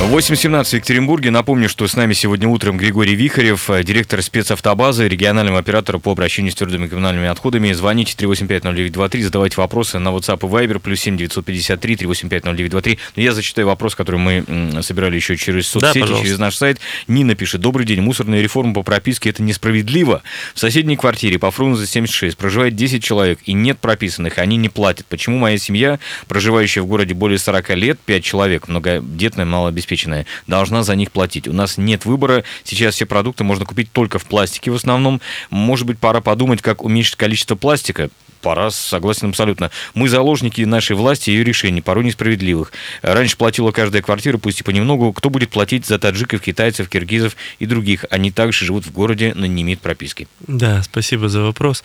8.17 0.02 0.64
в 0.64 0.72
Екатеринбурге. 0.74 1.30
Напомню, 1.30 1.68
что 1.68 1.86
с 1.86 1.96
нами 1.96 2.12
сегодня 2.12 2.46
утром 2.48 2.76
Григорий 2.76 3.14
Вихарев, 3.14 3.70
э, 3.70 3.82
директор 3.82 4.20
спецавтобазы, 4.22 5.08
регионального 5.08 5.58
оператора 5.58 5.98
по 5.98 6.12
обращению 6.12 6.52
с 6.52 6.56
твердыми 6.56 6.88
коммунальными 6.88 7.26
отходами. 7.26 7.72
Звоните 7.72 8.14
3850923, 8.18 9.22
задавайте 9.22 9.56
вопросы 9.56 9.98
на 9.98 10.08
WhatsApp 10.08 10.40
и 10.42 10.46
Viber, 10.46 10.78
плюс 10.78 11.00
7 11.00 11.16
953 11.16 11.94
3850923. 11.94 12.98
Но 13.16 13.22
я 13.22 13.32
зачитаю 13.32 13.68
вопрос, 13.68 13.94
который 13.94 14.20
мы 14.20 14.82
собирали 14.82 15.16
еще 15.16 15.36
через 15.36 15.68
соцсети, 15.68 16.00
да, 16.00 16.18
через 16.20 16.38
наш 16.38 16.56
сайт. 16.56 16.80
Нина 17.08 17.34
пишет. 17.34 17.62
Добрый 17.62 17.86
день. 17.86 18.02
Мусорная 18.02 18.42
реформа 18.42 18.74
по 18.74 18.82
прописке– 18.82 19.30
это 19.30 19.42
несправедливо. 19.42 20.22
В 20.54 20.60
соседней 20.60 20.96
квартире 20.96 21.38
по 21.38 21.50
Фрунзе 21.50 21.86
76 21.86 22.36
проживает 22.36 22.76
10 22.76 23.02
человек, 23.02 23.38
и 23.46 23.52
нет 23.52 23.78
прописанных, 23.78 24.38
они 24.38 24.58
не 24.58 24.68
платят. 24.68 25.06
Почему 25.06 25.38
моя 25.38 25.56
семья, 25.56 25.98
проживающая 26.28 26.82
в 26.82 26.86
городе 26.86 27.14
более 27.14 27.38
40 27.38 27.70
лет, 27.76 27.98
5 28.04 28.22
человек, 28.22 28.68
многодетная, 28.68 29.46
малообеспеченная, 29.46 29.83
обеспеченная, 29.84 30.26
должна 30.46 30.82
за 30.82 30.96
них 30.96 31.12
платить. 31.12 31.46
У 31.46 31.52
нас 31.52 31.76
нет 31.76 32.04
выбора. 32.04 32.44
Сейчас 32.64 32.94
все 32.94 33.06
продукты 33.06 33.44
можно 33.44 33.64
купить 33.64 33.92
только 33.92 34.18
в 34.18 34.24
пластике 34.24 34.70
в 34.70 34.74
основном. 34.74 35.20
Может 35.50 35.86
быть, 35.86 35.98
пора 35.98 36.20
подумать, 36.20 36.62
как 36.62 36.82
уменьшить 36.82 37.16
количество 37.16 37.54
пластика 37.54 38.10
пора, 38.44 38.70
согласен 38.70 39.30
абсолютно. 39.30 39.70
Мы 39.94 40.10
заложники 40.10 40.60
нашей 40.60 40.96
власти 40.96 41.30
и 41.30 41.32
ее 41.32 41.44
решений, 41.44 41.80
порой 41.80 42.04
несправедливых. 42.04 42.72
Раньше 43.00 43.38
платила 43.38 43.72
каждая 43.72 44.02
квартира, 44.02 44.36
пусть 44.36 44.60
и 44.60 44.62
понемногу. 44.62 45.14
Кто 45.14 45.30
будет 45.30 45.48
платить 45.48 45.86
за 45.86 45.98
таджиков, 45.98 46.42
китайцев, 46.42 46.90
киргизов 46.90 47.36
и 47.58 47.64
других? 47.64 48.04
Они 48.10 48.30
также 48.30 48.66
живут 48.66 48.84
в 48.84 48.92
городе, 48.92 49.32
но 49.34 49.46
не 49.46 49.62
имеют 49.62 49.80
прописки. 49.80 50.28
Да, 50.46 50.82
спасибо 50.82 51.30
за 51.30 51.40
вопрос. 51.40 51.82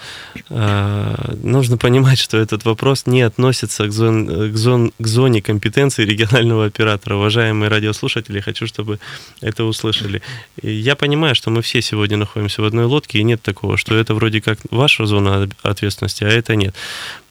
А, 0.49 1.33
нужно 1.41 1.77
понимать, 1.77 2.19
что 2.19 2.37
этот 2.37 2.65
вопрос 2.65 3.05
не 3.05 3.21
относится 3.21 3.87
к, 3.87 3.91
зон, 3.93 4.27
к, 4.51 4.57
зон, 4.57 4.91
к 4.99 5.07
зоне 5.07 5.41
компетенции 5.41 6.03
регионального 6.03 6.65
оператора. 6.65 7.15
Уважаемые 7.15 7.69
радиослушатели, 7.69 8.41
хочу, 8.41 8.67
чтобы 8.67 8.99
это 9.39 9.63
услышали. 9.63 10.21
Я 10.61 10.97
понимаю, 10.97 11.35
что 11.35 11.51
мы 11.51 11.61
все 11.61 11.81
сегодня 11.81 12.17
находимся 12.17 12.61
в 12.61 12.65
одной 12.65 12.83
лодке, 12.83 13.19
и 13.19 13.23
нет 13.23 13.41
такого, 13.41 13.77
что 13.77 13.95
это 13.95 14.13
вроде 14.13 14.41
как 14.41 14.59
ваша 14.71 15.05
зона 15.05 15.47
ответственности, 15.63 16.25
а 16.25 16.27
это 16.27 16.48
нет. 16.55 16.75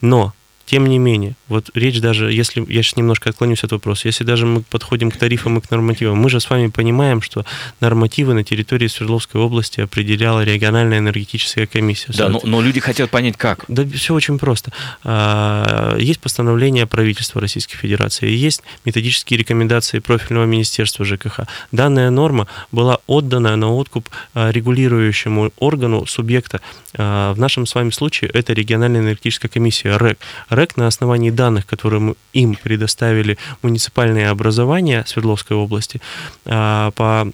Но 0.00 0.32
тем 0.68 0.86
не 0.86 0.98
менее, 0.98 1.34
вот 1.48 1.70
речь 1.72 1.98
даже, 1.98 2.30
если 2.30 2.62
я 2.70 2.82
сейчас 2.82 2.96
немножко 2.96 3.30
отклонюсь 3.30 3.64
от 3.64 3.72
вопроса, 3.72 4.06
если 4.06 4.22
даже 4.22 4.44
мы 4.44 4.60
подходим 4.60 5.10
к 5.10 5.16
тарифам 5.16 5.56
и 5.56 5.62
к 5.62 5.70
нормативам, 5.70 6.18
мы 6.18 6.28
же 6.28 6.40
с 6.40 6.50
вами 6.50 6.66
понимаем, 6.66 7.22
что 7.22 7.46
нормативы 7.80 8.34
на 8.34 8.44
территории 8.44 8.86
Свердловской 8.86 9.40
области 9.40 9.80
определяла 9.80 10.44
региональная 10.44 10.98
энергетическая 10.98 11.66
комиссия. 11.66 12.12
Да, 12.12 12.28
но, 12.28 12.42
но 12.44 12.60
люди 12.60 12.80
хотят 12.80 13.08
понять, 13.08 13.38
как. 13.38 13.64
Да, 13.68 13.82
все 13.94 14.12
очень 14.12 14.38
просто. 14.38 14.70
А, 15.04 15.96
есть 15.96 16.20
постановление 16.20 16.86
правительства 16.86 17.40
Российской 17.40 17.78
Федерации, 17.78 18.28
есть 18.28 18.62
методические 18.84 19.38
рекомендации 19.38 20.00
профильного 20.00 20.44
министерства 20.44 21.02
ЖКХ. 21.06 21.40
Данная 21.72 22.10
норма 22.10 22.46
была 22.72 22.98
отдана 23.06 23.56
на 23.56 23.72
откуп 23.72 24.10
а, 24.34 24.50
регулирующему 24.50 25.50
органу 25.56 26.04
субъекта. 26.04 26.60
А, 26.94 27.32
в 27.32 27.38
нашем 27.38 27.64
с 27.64 27.74
вами 27.74 27.88
случае 27.88 28.30
это 28.34 28.52
региональная 28.52 29.00
энергетическая 29.00 29.50
комиссия 29.50 29.96
РЭК 29.96 30.18
РЭК 30.58 30.76
на 30.76 30.86
основании 30.86 31.30
данных, 31.30 31.66
которые 31.66 32.00
мы, 32.00 32.14
им 32.32 32.54
предоставили 32.54 33.38
муниципальные 33.62 34.28
образования 34.28 35.04
Свердловской 35.06 35.56
области, 35.56 36.00
а, 36.44 36.90
по 36.92 37.30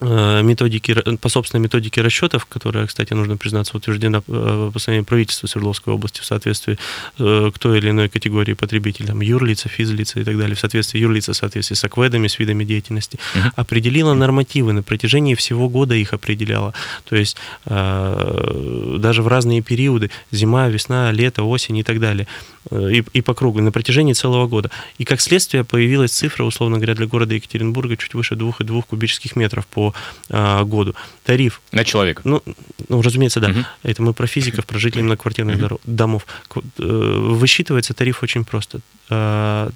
методики, 0.00 0.94
по 1.20 1.28
собственной 1.28 1.62
методике 1.62 2.02
расчетов, 2.02 2.46
которая, 2.46 2.86
кстати, 2.86 3.12
нужно 3.12 3.36
признаться, 3.36 3.76
утверждена 3.76 4.22
э, 4.26 4.70
постановлением 4.72 5.04
правительства 5.04 5.46
Свердловской 5.46 5.94
области 5.94 6.20
в 6.20 6.24
соответствии 6.24 6.78
э, 7.18 7.50
к 7.54 7.58
той 7.58 7.78
или 7.78 7.90
иной 7.90 8.08
категории 8.08 8.54
потребителей, 8.54 9.08
там, 9.08 9.20
юрлица, 9.20 9.68
физлица 9.68 10.20
и 10.20 10.24
так 10.24 10.38
далее, 10.38 10.56
в 10.56 10.60
соответствии 10.60 10.98
юрлица 10.98 11.32
в 11.32 11.36
соответствии 11.36 11.74
с 11.74 11.84
акведами, 11.84 12.28
с 12.28 12.38
видами 12.38 12.64
деятельности, 12.64 13.18
uh-huh. 13.34 13.50
определила 13.56 14.14
нормативы, 14.14 14.72
на 14.72 14.82
протяжении 14.82 15.34
всего 15.34 15.68
года 15.68 15.94
их 15.94 16.12
определяла. 16.12 16.74
То 17.08 17.16
есть 17.16 17.36
даже 17.64 19.22
в 19.22 19.28
разные 19.28 19.62
периоды, 19.62 20.10
зима, 20.30 20.68
весна, 20.68 21.12
лето, 21.12 21.42
осень 21.42 21.78
и 21.78 21.82
так 21.82 22.00
далее, 22.00 22.26
и, 22.70 23.04
и 23.12 23.20
по 23.20 23.34
кругу, 23.34 23.60
на 23.60 23.72
протяжении 23.72 24.12
целого 24.12 24.46
года. 24.46 24.70
И 24.98 25.04
как 25.04 25.20
следствие 25.20 25.64
появилась 25.64 26.12
цифра, 26.12 26.44
условно 26.44 26.76
говоря, 26.76 26.94
для 26.94 27.06
города 27.06 27.34
Екатеринбурга 27.34 27.96
чуть 27.96 28.14
выше 28.14 28.34
2,2 28.34 28.82
кубических 28.88 29.36
метров 29.36 29.66
по 29.66 29.83
а, 30.30 30.64
году. 30.64 30.94
Тариф. 31.24 31.60
На 31.72 31.84
человека? 31.84 32.22
Ну, 32.24 32.42
ну 32.88 33.02
разумеется, 33.02 33.40
да. 33.40 33.50
Угу. 33.50 33.58
Это 33.82 34.02
мы 34.02 34.14
про 34.14 34.26
физиков, 34.26 34.64
про 34.64 34.78
жителей 34.78 35.02
многоквартирных 35.02 35.72
угу. 35.72 35.80
домов. 35.84 36.26
Э, 36.54 36.60
высчитывается 36.78 37.92
тариф 37.92 38.22
очень 38.22 38.44
просто. 38.44 38.80
А, 39.10 39.70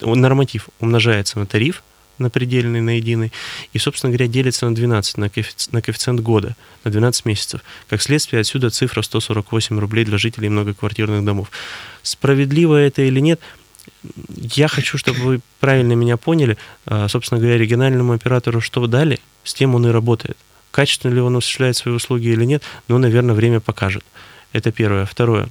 норматив 0.00 0.68
умножается 0.80 1.38
на 1.38 1.46
тариф, 1.46 1.82
на 2.18 2.30
предельный, 2.30 2.80
на 2.80 2.96
единый, 2.96 3.32
и, 3.72 3.78
собственно 3.78 4.10
говоря, 4.10 4.26
делится 4.26 4.68
на 4.68 4.74
12, 4.74 5.18
на 5.18 5.28
коэффициент, 5.28 5.72
на 5.72 5.82
коэффициент 5.82 6.20
года, 6.20 6.56
на 6.84 6.90
12 6.90 7.24
месяцев. 7.26 7.60
Как 7.88 8.02
следствие, 8.02 8.40
отсюда 8.40 8.70
цифра 8.70 9.02
148 9.02 9.78
рублей 9.78 10.04
для 10.04 10.18
жителей 10.18 10.48
многоквартирных 10.48 11.24
домов. 11.24 11.50
Справедливо 12.02 12.74
это 12.76 13.02
или 13.02 13.20
нет, 13.20 13.40
я 14.30 14.68
хочу, 14.68 14.98
чтобы 14.98 15.18
вы 15.20 15.40
правильно 15.60 15.94
меня 15.94 16.16
поняли. 16.16 16.56
А, 16.86 17.08
собственно 17.08 17.40
говоря, 17.40 17.58
региональному 17.58 18.12
оператору 18.12 18.60
что 18.60 18.86
дали, 18.86 19.18
с 19.44 19.54
тем 19.54 19.74
он 19.74 19.86
и 19.86 19.90
работает. 19.90 20.36
Качественно 20.70 21.12
ли 21.12 21.20
он 21.20 21.36
осуществляет 21.36 21.76
свои 21.76 21.94
услуги 21.94 22.28
или 22.28 22.44
нет, 22.44 22.62
ну, 22.88 22.98
наверное, 22.98 23.34
время 23.34 23.60
покажет. 23.60 24.04
Это 24.52 24.70
первое. 24.72 25.06
Второе. 25.06 25.48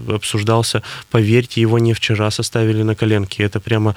обсуждался, 0.08 0.84
поверьте, 1.12 1.62
его 1.62 1.80
не 1.80 1.94
вчера 1.94 2.32
составили 2.32 2.84
на 2.84 2.96
коленке, 2.96 3.44
это 3.44 3.60
прямо 3.60 3.96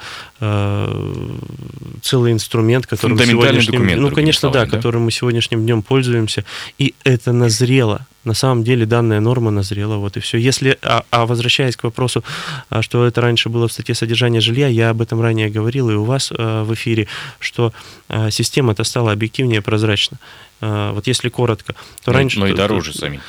целый 2.01 2.33
инструмент, 2.33 2.87
которым 2.87 3.17
сегодняшним... 3.17 3.73
Документ, 3.73 4.01
ну, 4.01 4.11
конечно, 4.11 4.49
да, 4.49 4.65
да, 4.65 4.71
которым 4.71 5.03
мы 5.03 5.11
сегодняшним 5.11 5.63
днем 5.63 5.81
пользуемся, 5.81 6.43
и 6.77 6.93
это 7.03 7.31
назрело 7.31 8.05
на 8.23 8.33
самом 8.33 8.63
деле 8.63 8.85
данная 8.85 9.19
норма 9.19 9.51
назрела, 9.51 9.97
вот 9.97 10.17
и 10.17 10.19
все. 10.19 10.37
Если, 10.37 10.77
а, 10.81 11.03
а 11.09 11.25
возвращаясь 11.25 11.75
к 11.75 11.83
вопросу, 11.83 12.23
а, 12.69 12.81
что 12.81 13.05
это 13.05 13.21
раньше 13.21 13.49
было 13.49 13.67
в 13.67 13.71
статье 13.71 13.95
содержания 13.95 14.41
жилья, 14.41 14.67
я 14.67 14.89
об 14.89 15.01
этом 15.01 15.21
ранее 15.21 15.49
говорил 15.49 15.89
и 15.89 15.93
у 15.93 16.03
вас 16.03 16.31
а, 16.31 16.63
в 16.63 16.73
эфире, 16.73 17.07
что 17.39 17.73
а, 18.09 18.29
система-то 18.29 18.83
стала 18.83 19.11
объективнее, 19.11 19.61
прозрачна. 19.61 20.19
А, 20.61 20.91
вот 20.93 21.07
если 21.07 21.29
коротко, 21.29 21.73
то 22.03 22.11
но, 22.11 22.13
раньше... 22.13 22.39
Но 22.39 22.47
и 22.47 22.53
дороже 22.53 22.93
сами. 22.93 23.21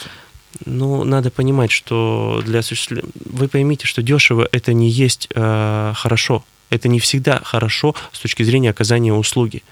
Ну, 0.67 1.05
надо 1.05 1.31
понимать, 1.31 1.71
что 1.71 2.43
для 2.45 2.59
осуществления... 2.59 3.09
Вы 3.25 3.49
поймите, 3.49 3.87
что 3.87 4.03
дешево 4.03 4.49
это 4.51 4.73
не 4.73 4.91
есть 4.91 5.29
э, 5.35 5.93
хорошо. 5.95 6.45
Это 6.71 6.89
не 6.89 6.99
всегда 7.01 7.41
хорошо 7.43 7.95
с 8.13 8.19
точки 8.19 8.43
зрения 8.43 8.71
оказания 8.71 9.13
услуги. 9.13 9.63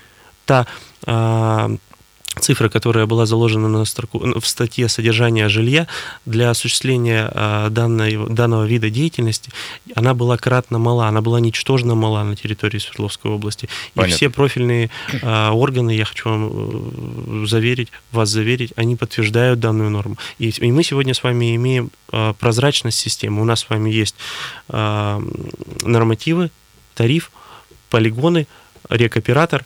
Та 0.46 0.66
э, 1.06 1.76
цифра, 2.38 2.68
которая 2.68 3.07
была 3.07 3.26
заложена 3.26 3.68
на 3.68 3.85
строку, 3.85 4.18
в 4.18 4.47
статье 4.47 4.88
содержания 4.88 5.49
жилья 5.49 5.87
для 6.26 6.50
осуществления 6.50 7.30
а, 7.33 7.71
данной, 7.71 8.16
данного 8.28 8.64
вида 8.64 8.90
деятельности, 8.90 9.50
она 9.95 10.14
была 10.14 10.37
кратно 10.37 10.78
мала, 10.78 11.09
она 11.09 11.21
была 11.21 11.40
ничтожно 11.40 11.95
мала 11.95 12.23
на 12.25 12.37
территории 12.37 12.78
Свердловской 12.78 13.30
области. 13.30 13.68
Понятно. 13.95 14.12
И 14.12 14.16
все 14.16 14.30
профильные 14.30 14.90
а, 15.23 15.52
органы, 15.52 15.90
я 15.90 16.04
хочу 16.04 16.28
вам 16.28 17.42
э, 17.42 17.47
заверить, 17.47 17.88
вас 18.12 18.28
заверить, 18.28 18.73
они 18.76 18.97
подтверждают 18.97 19.61
данную 19.61 19.90
норму. 19.90 20.16
И, 20.38 20.49
и 20.49 20.73
мы 20.73 20.83
сегодня 20.83 21.14
с 21.14 21.23
вами 21.23 21.54
имеем 21.57 21.90
а, 22.12 22.33
прозрачность 22.35 22.99
системы. 22.99 23.42
У 23.42 23.45
нас 23.45 23.61
с 23.61 23.68
вами 23.68 23.90
есть 23.90 24.14
нормативы, 25.85 26.50
тариф, 26.95 27.30
полигоны, 27.90 28.47
рекоператор, 28.88 29.64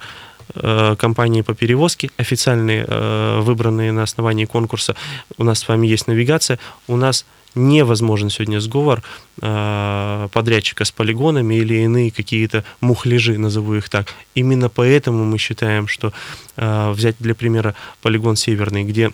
компании 0.99 1.42
по 1.42 1.54
перевозке, 1.54 2.11
официальные, 2.16 2.84
э, 2.87 3.40
выбранные 3.40 3.92
на 3.92 4.02
основании 4.02 4.44
конкурса. 4.44 4.94
У 5.38 5.44
нас 5.44 5.61
с 5.61 5.68
вами 5.68 5.87
есть 5.87 6.06
навигация. 6.06 6.58
У 6.88 6.96
нас 6.96 7.25
невозможен 7.54 8.30
сегодня 8.30 8.61
сговор 8.61 9.02
э, 9.42 10.28
подрядчика 10.32 10.84
с 10.84 10.90
полигонами 10.90 11.56
или 11.56 11.75
иные 11.75 12.11
какие-то 12.11 12.64
мухляжи, 12.80 13.38
назову 13.38 13.75
их 13.75 13.88
так. 13.88 14.14
Именно 14.34 14.68
поэтому 14.68 15.25
мы 15.25 15.38
считаем, 15.38 15.87
что 15.88 16.12
взять 16.56 17.16
для 17.18 17.34
примера 17.34 17.75
полигон 18.02 18.37
Северный, 18.37 18.84
где 18.84 19.11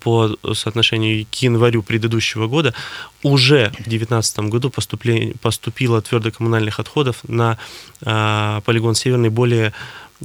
по 0.00 0.36
соотношению 0.54 1.26
к 1.26 1.34
январю 1.36 1.82
предыдущего 1.82 2.46
года 2.46 2.72
уже 3.22 3.70
в 3.70 3.88
2019 3.88 4.38
году 4.50 4.70
поступило 4.70 6.00
твердокоммунальных 6.00 6.78
отходов 6.78 7.16
на 7.26 7.58
полигон 8.00 8.94
Северный 8.94 9.30
более 9.30 9.72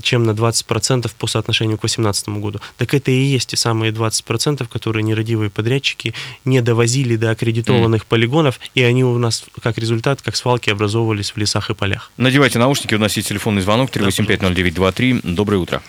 чем 0.02 0.24
на 0.24 0.32
20% 0.32 1.12
по 1.18 1.28
соотношению 1.28 1.78
к 1.78 1.82
2018 1.82 2.30
году. 2.30 2.60
Так 2.78 2.94
это 2.94 3.12
и 3.12 3.22
есть 3.22 3.50
те 3.50 3.58
самые 3.58 3.92
20%, 3.92 4.68
которые 4.68 5.04
нерадивые 5.04 5.50
подрядчики 5.50 6.14
не 6.46 6.62
довозили 6.62 7.16
до 7.16 7.32
аккредитованных 7.32 8.04
mm. 8.04 8.06
полигонов, 8.08 8.60
и 8.76 8.84
они 8.84 9.04
у 9.04 9.18
нас, 9.18 9.46
как 9.62 9.78
результат, 9.78 10.22
как 10.22 10.36
свалки 10.36 10.70
образовывались 10.70 11.32
в 11.32 11.38
лесах 11.38 11.70
и 11.70 11.74
полях. 11.74 12.12
Надевайте 12.18 12.60
наушники, 12.60 12.96
у 12.96 13.00
нас 13.00 13.16
есть 13.18 13.30
телефонный 13.30 13.62
звонок 13.62 13.90
3850923. 13.92 15.22
Доброе 15.24 15.58
утро. 15.58 15.82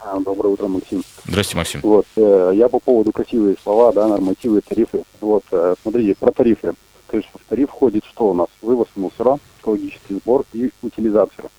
А, 0.00 0.18
доброе 0.20 0.48
утро, 0.48 0.68
Максим. 0.68 1.02
Здравствуйте, 1.24 1.56
Максим. 1.56 1.80
Вот, 1.82 2.06
э, 2.16 2.52
я 2.54 2.68
по 2.68 2.80
поводу 2.80 3.12
красивые 3.12 3.56
слова, 3.62 3.92
да, 3.92 4.08
нормативы, 4.08 4.60
тарифы. 4.60 5.04
Вот, 5.20 5.44
э, 5.52 5.74
смотрите, 5.82 6.14
про 6.18 6.32
тарифы. 6.32 6.74
То 7.08 7.16
есть 7.18 7.28
в 7.32 7.48
тариф 7.48 7.68
входит 7.68 8.04
что 8.10 8.30
у 8.30 8.34
нас? 8.34 8.48
Вывоз 8.62 8.88
мусора, 8.96 9.38
экологический 9.60 10.14
сбор 10.14 10.44
и 10.52 10.70
утилизация. 10.82 11.50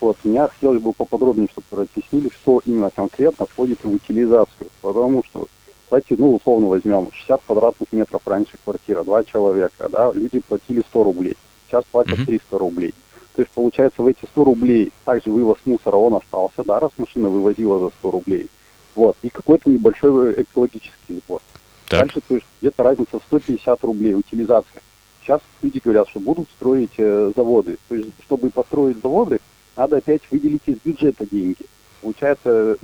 Вот, 0.00 0.16
меня 0.24 0.48
хотелось 0.48 0.80
бы 0.80 0.92
поподробнее, 0.92 1.48
чтобы 1.52 1.82
разъяснили, 1.84 2.30
что 2.30 2.62
именно 2.64 2.90
конкретно 2.90 3.44
входит 3.46 3.84
в 3.84 3.92
утилизацию. 3.92 4.70
Потому 4.80 5.22
что, 5.24 5.46
давайте, 5.90 6.16
ну, 6.16 6.34
условно 6.36 6.68
возьмем, 6.68 7.10
60 7.12 7.42
квадратных 7.46 7.92
метров 7.92 8.22
раньше 8.26 8.56
квартира, 8.64 9.04
два 9.04 9.24
человека, 9.24 9.88
да, 9.90 10.10
люди 10.12 10.40
платили 10.40 10.82
100 10.88 11.04
рублей, 11.04 11.36
сейчас 11.68 11.84
платят 11.90 12.24
300 12.24 12.58
рублей. 12.58 12.94
То 13.34 13.42
есть, 13.42 13.52
получается, 13.52 14.02
в 14.02 14.06
эти 14.06 14.24
100 14.24 14.44
рублей 14.44 14.92
также 15.04 15.30
вывоз 15.30 15.58
мусора, 15.66 15.96
он 15.96 16.14
остался, 16.14 16.64
да, 16.64 16.80
раз 16.80 16.92
машина 16.96 17.28
вывозила 17.28 17.78
за 17.78 17.90
100 18.00 18.10
рублей. 18.10 18.48
Вот, 18.94 19.16
и 19.22 19.28
какой-то 19.28 19.70
небольшой 19.70 20.42
экологический 20.42 21.20
сбор. 21.24 21.40
Так. 21.88 22.00
Дальше, 22.00 22.20
то 22.26 22.34
есть, 22.34 22.46
где-то 22.60 22.82
разница 22.82 23.18
в 23.18 23.22
150 23.22 23.84
рублей, 23.84 24.14
утилизация. 24.14 24.82
Сейчас 25.22 25.40
люди 25.62 25.80
говорят, 25.84 26.08
что 26.08 26.20
будут 26.20 26.48
строить 26.48 26.94
э, 26.96 27.32
заводы. 27.36 27.76
То 27.88 27.94
есть, 27.94 28.10
чтобы 28.24 28.50
построить 28.50 29.00
заводы, 29.02 29.38
надо 29.76 29.98
опять 29.98 30.22
выделить 30.30 30.62
из 30.66 30.78
бюджета 30.84 31.26
деньги. 31.26 31.64
Получается, 32.00 32.76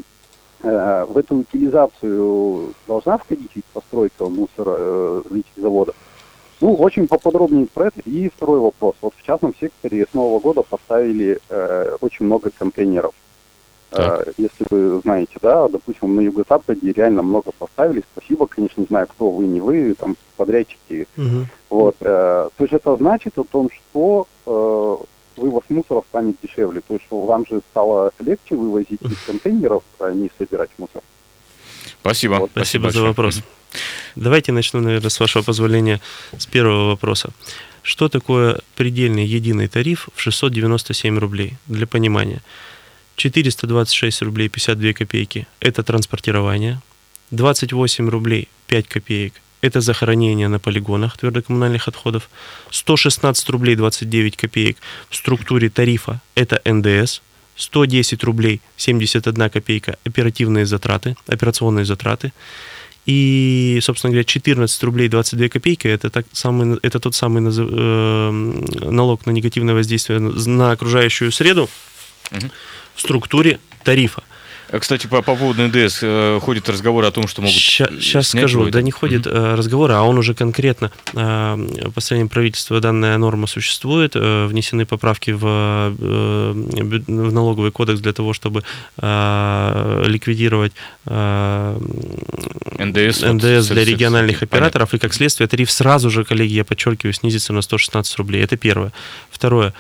э, 0.62 1.04
в 1.08 1.18
эту 1.18 1.36
утилизацию 1.36 2.74
должна 2.86 3.18
входить 3.18 3.50
ведь 3.54 3.64
постройка 3.66 4.26
мусора 4.26 4.76
э, 4.78 5.22
заводов. 5.56 5.94
Ну, 6.60 6.74
очень 6.74 7.06
поподробнее 7.06 7.66
про 7.66 7.88
это. 7.88 8.00
И 8.06 8.30
второй 8.34 8.60
вопрос. 8.60 8.96
Вот 9.02 9.14
в 9.16 9.22
частном 9.22 9.54
секторе 9.58 10.06
с 10.10 10.14
Нового 10.14 10.40
года 10.40 10.62
поставили 10.62 11.38
э, 11.48 11.96
очень 12.00 12.26
много 12.26 12.50
контейнеров. 12.50 13.14
Э, 13.92 14.24
если 14.36 14.66
вы 14.70 15.00
знаете, 15.00 15.34
да, 15.42 15.68
допустим, 15.68 16.16
на 16.16 16.20
Юго-Западе 16.20 16.92
реально 16.92 17.22
много 17.22 17.52
поставили. 17.58 18.02
Спасибо, 18.12 18.46
конечно, 18.46 18.80
не 18.80 18.86
знаю, 18.86 19.06
кто 19.06 19.30
вы, 19.30 19.46
не 19.46 19.60
вы, 19.60 19.94
там, 19.94 20.16
подрядчики. 20.36 21.06
Угу. 21.16 21.46
Вот. 21.70 21.96
Э, 22.00 22.48
то 22.56 22.64
есть 22.64 22.72
это 22.72 22.96
значит 22.96 23.38
о 23.38 23.44
том, 23.44 23.68
что 23.70 24.26
э, 24.46 24.96
вывоз 25.36 25.64
мусора 25.68 26.02
станет 26.08 26.36
дешевле. 26.42 26.80
То 26.80 26.94
есть 26.94 27.06
вам 27.10 27.46
же 27.46 27.60
стало 27.70 28.12
легче 28.18 28.56
вывозить 28.56 29.00
из 29.02 29.18
контейнеров, 29.26 29.82
а 29.98 30.12
не 30.12 30.30
собирать 30.38 30.70
мусор. 30.78 31.02
Спасибо. 32.00 32.34
Вот. 32.34 32.50
Спасибо, 32.50 32.84
Спасибо 32.84 32.90
за 32.90 33.02
вопрос. 33.02 33.42
Давайте 34.14 34.52
начну, 34.52 34.80
наверное, 34.80 35.10
с 35.10 35.20
вашего 35.20 35.42
позволения 35.42 36.00
с 36.38 36.46
первого 36.46 36.88
вопроса. 36.88 37.30
Что 37.82 38.08
такое 38.08 38.60
предельный 38.74 39.24
единый 39.24 39.68
тариф 39.68 40.08
в 40.14 40.20
697 40.20 41.18
рублей? 41.18 41.54
Для 41.66 41.86
понимания. 41.86 42.42
426 43.16 44.22
рублей 44.22 44.48
52 44.48 44.92
копейки– 44.92 45.46
это 45.60 45.82
транспортирование. 45.82 46.80
28 47.30 48.08
рублей 48.08 48.48
5 48.66 48.88
копеек 48.88 49.34
это 49.60 49.80
захоронение 49.80 50.48
на 50.48 50.58
полигонах 50.58 51.16
твердокоммунальных 51.18 51.88
отходов. 51.88 52.28
116 52.70 53.48
рублей 53.50 53.76
29 53.76 54.36
копеек 54.36 54.76
в 55.10 55.16
структуре 55.16 55.70
тарифа– 55.70 56.20
это 56.34 56.60
НДС. 56.64 57.20
110 57.56 58.22
рублей 58.24 58.60
71 58.76 59.50
копейка– 59.50 59.96
оперативные 60.04 60.66
затраты, 60.66 61.16
операционные 61.26 61.86
затраты. 61.86 62.32
И, 63.06 63.78
собственно 63.82 64.10
говоря, 64.10 64.24
14 64.24 64.82
рублей 64.82 65.08
22 65.08 65.48
копейки 65.48 65.86
это, 65.86 66.10
так 66.10 66.26
самый, 66.32 66.78
это 66.82 66.98
тот 66.98 67.14
самый 67.14 67.42
э, 67.46 68.30
налог 68.90 69.26
на 69.26 69.30
негативное 69.30 69.74
воздействие 69.74 70.18
на 70.18 70.72
окружающую 70.72 71.30
среду 71.30 71.70
угу. 72.32 72.50
в 72.94 73.00
структуре 73.00 73.60
тарифа. 73.84 74.24
Э, 74.68 74.78
кстати, 74.78 75.06
по, 75.06 75.22
по 75.22 75.36
поводу 75.36 75.62
НДС 75.66 76.00
э, 76.02 76.38
ходит 76.42 76.68
разговор 76.68 77.04
о 77.04 77.10
том, 77.10 77.28
что 77.28 77.42
могут 77.42 77.54
Сейчас 77.56 78.28
скажу, 78.28 78.60
будет. 78.60 78.72
да 78.72 78.82
не 78.82 78.90
ходит 78.90 79.26
mm-hmm. 79.26 79.54
разговор, 79.54 79.92
а 79.92 80.02
он 80.02 80.18
уже 80.18 80.34
конкретно 80.34 80.90
э, 81.12 81.90
по 81.94 82.00
состоянию 82.00 82.28
правительства 82.28 82.80
данная 82.80 83.16
норма 83.18 83.46
существует, 83.46 84.12
э, 84.14 84.46
внесены 84.46 84.86
поправки 84.86 85.30
в, 85.30 85.44
э, 85.44 85.92
в 85.94 87.32
налоговый 87.32 87.70
кодекс 87.70 88.00
для 88.00 88.12
того, 88.12 88.32
чтобы 88.32 88.62
э, 88.98 90.02
ликвидировать 90.06 90.72
э, 91.06 91.78
НДС, 92.78 93.22
НДС 93.22 93.68
для 93.68 93.84
региональных 93.84 94.42
операторов, 94.42 94.90
Понятно. 94.90 94.96
и 94.96 95.08
как 95.08 95.14
следствие 95.14 95.46
тариф 95.48 95.70
сразу 95.70 96.10
же, 96.10 96.24
коллеги, 96.24 96.52
я 96.52 96.64
подчеркиваю, 96.64 97.12
снизится 97.12 97.52
на 97.52 97.62
116 97.62 98.16
рублей. 98.16 98.42
Это 98.42 98.56
первое. 98.56 98.92
Второе. 99.30 99.72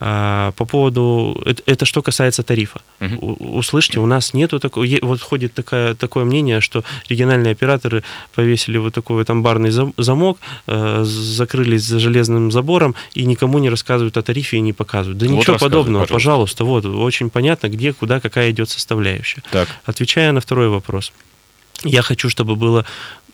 А, 0.00 0.52
по 0.52 0.64
поводу, 0.64 1.42
это, 1.66 1.84
что 1.84 2.02
касается 2.02 2.42
тарифа. 2.42 2.80
Угу. 3.00 3.58
Услышьте, 3.58 3.98
у 3.98 4.06
нас 4.06 4.32
нету 4.32 4.60
такого, 4.60 4.86
вот 5.02 5.20
ходит 5.20 5.54
такое, 5.54 5.94
такое 5.94 6.24
мнение, 6.24 6.60
что 6.60 6.84
региональные 7.08 7.52
операторы 7.52 8.04
повесили 8.34 8.78
вот 8.78 8.94
такой 8.94 9.16
вот 9.16 9.30
амбарный 9.30 9.70
замок, 9.96 10.38
э, 10.66 11.02
закрылись 11.04 11.84
за 11.84 11.98
железным 11.98 12.52
забором 12.52 12.94
и 13.14 13.24
никому 13.24 13.58
не 13.58 13.70
рассказывают 13.70 14.16
о 14.16 14.22
тарифе 14.22 14.58
и 14.58 14.60
не 14.60 14.72
показывают. 14.72 15.18
Да 15.18 15.26
вот 15.26 15.38
ничего 15.38 15.58
подобного, 15.58 16.06
пожалуйста. 16.06 16.64
пожалуйста, 16.64 16.64
вот 16.64 16.84
очень 16.84 17.30
понятно, 17.30 17.68
где, 17.68 17.92
куда, 17.92 18.20
какая 18.20 18.50
идет 18.50 18.70
составляющая. 18.70 19.42
Так. 19.50 19.68
Отвечая 19.84 20.30
на 20.30 20.40
второй 20.40 20.68
вопрос, 20.68 21.12
я 21.82 22.02
хочу, 22.02 22.30
чтобы 22.30 22.54
было, 22.54 22.84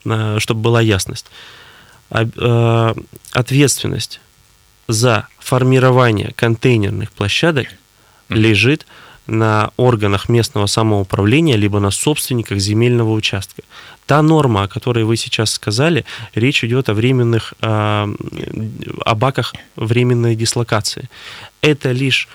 э, 0.07 0.38
чтобы 0.38 0.61
была 0.61 0.81
ясность. 0.81 1.27
Э, 2.11 2.94
ответственность 3.33 4.20
за 4.88 5.29
формирование 5.38 6.33
контейнерных 6.37 7.12
площадок 7.12 7.68
лежит 8.29 8.87
на 9.27 9.70
органах 9.77 10.29
местного 10.29 10.66
самоуправления, 10.66 11.57
либо 11.57 11.81
на 11.81 11.90
собственниках 11.90 12.59
земельного 12.59 13.12
участка. 13.12 13.62
Та 14.07 14.20
норма, 14.20 14.64
о 14.64 14.68
которой 14.68 15.05
вы 15.05 15.16
сейчас 15.16 15.53
сказали, 15.53 16.05
речь 16.35 16.62
идет 16.62 16.90
о 16.90 16.94
временных, 16.94 17.55
о, 17.62 18.09
о 19.05 19.14
баках 19.14 19.55
временной 19.77 20.35
дислокации. 20.35 21.09
Это 21.62 21.92
лишь 21.92 22.29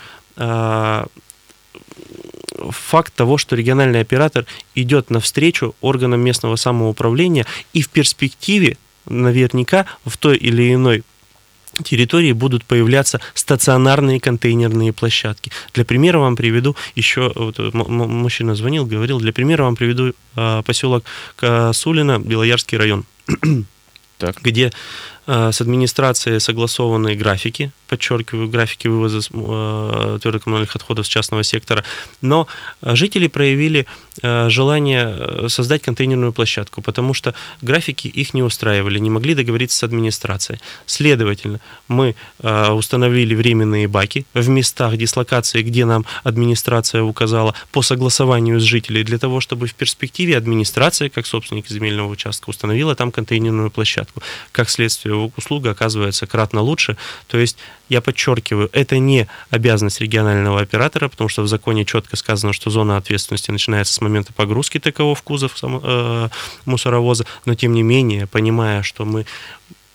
факт 2.69 3.13
того, 3.13 3.37
что 3.37 3.55
региональный 3.55 4.01
оператор 4.01 4.45
идет 4.73 5.09
навстречу 5.11 5.75
органам 5.81 6.21
местного 6.21 6.55
самоуправления 6.55 7.45
и 7.73 7.81
в 7.81 7.89
перспективе 7.89 8.77
наверняка 9.05 9.85
в 10.05 10.17
той 10.17 10.37
или 10.37 10.73
иной 10.73 11.03
территории 11.83 12.31
будут 12.33 12.65
появляться 12.65 13.19
стационарные 13.33 14.19
контейнерные 14.19 14.93
площадки. 14.93 15.51
Для 15.73 15.85
примера 15.85 16.19
вам 16.19 16.35
приведу 16.35 16.75
еще, 16.95 17.31
вот, 17.35 17.57
мужчина 17.73 18.55
звонил, 18.55 18.85
говорил, 18.85 19.19
для 19.19 19.33
примера 19.33 19.63
вам 19.63 19.75
приведу 19.75 20.13
э, 20.35 20.63
поселок 20.65 21.03
Касулина, 21.35 22.19
Белоярский 22.19 22.77
район. 22.77 23.05
Так. 24.19 24.41
где 24.41 24.73
э, 25.27 25.51
с 25.53 25.61
администрацией 25.61 26.41
согласованы 26.41 27.15
графики, 27.15 27.71
подчеркиваю, 27.87 28.49
графики 28.49 28.89
вывоза 28.89 29.19
э, 29.19 30.19
твердокоммунальных 30.21 30.75
отходов 30.75 31.05
с 31.05 31.09
частного 31.09 31.43
сектора, 31.43 31.85
но 32.21 32.45
жители 32.81 33.27
проявили 33.27 33.79
э, 33.79 33.85
желание 34.21 35.47
создать 35.49 35.81
контейнерную 35.81 36.33
площадку, 36.33 36.81
потому 36.81 37.13
что 37.13 37.33
графики 37.61 38.07
их 38.07 38.33
не 38.33 38.43
устраивали, 38.43 38.99
не 38.99 39.09
могли 39.09 39.35
договориться 39.35 39.77
с 39.77 39.83
администрацией. 39.83 40.59
Следовательно, 40.85 41.59
мы 41.87 42.15
установили 42.41 43.35
временные 43.35 43.87
баки 43.87 44.25
в 44.33 44.49
местах 44.49 44.97
дислокации, 44.97 45.61
где 45.61 45.85
нам 45.85 46.05
администрация 46.23 47.03
указала 47.03 47.55
по 47.71 47.81
согласованию 47.81 48.59
с 48.59 48.63
жителями, 48.63 49.03
для 49.03 49.17
того, 49.17 49.39
чтобы 49.39 49.67
в 49.67 49.73
перспективе 49.73 50.37
администрация, 50.37 51.09
как 51.09 51.25
собственник 51.25 51.67
земельного 51.67 52.09
участка, 52.09 52.49
установила 52.49 52.95
там 52.95 53.11
контейнерную 53.11 53.71
площадку. 53.71 54.21
Как 54.51 54.69
следствие, 54.69 55.15
услуга 55.15 55.71
оказывается 55.71 56.27
кратно 56.27 56.61
лучше. 56.61 56.97
То 57.27 57.37
есть 57.37 57.57
я 57.87 58.01
подчеркиваю, 58.01 58.69
это 58.73 58.97
не 58.99 59.27
обязанность 59.49 60.01
регионального 60.01 60.61
оператора, 60.61 61.07
потому 61.07 61.29
что 61.29 61.41
в 61.41 61.47
законе 61.47 61.85
четко 61.85 62.15
сказано, 62.17 62.53
что 62.53 62.69
зона 62.69 62.97
ответственности 62.97 63.49
начинается 63.51 63.93
с 63.93 64.01
момента 64.01 64.08
погрузки 64.33 64.79
такого 64.79 65.15
в 65.15 65.21
кузов 65.21 65.55
э, 65.61 66.29
мусоровоза, 66.65 67.25
но 67.45 67.55
тем 67.55 67.73
не 67.73 67.83
менее, 67.83 68.27
понимая, 68.27 68.83
что 68.83 69.05
мы 69.05 69.25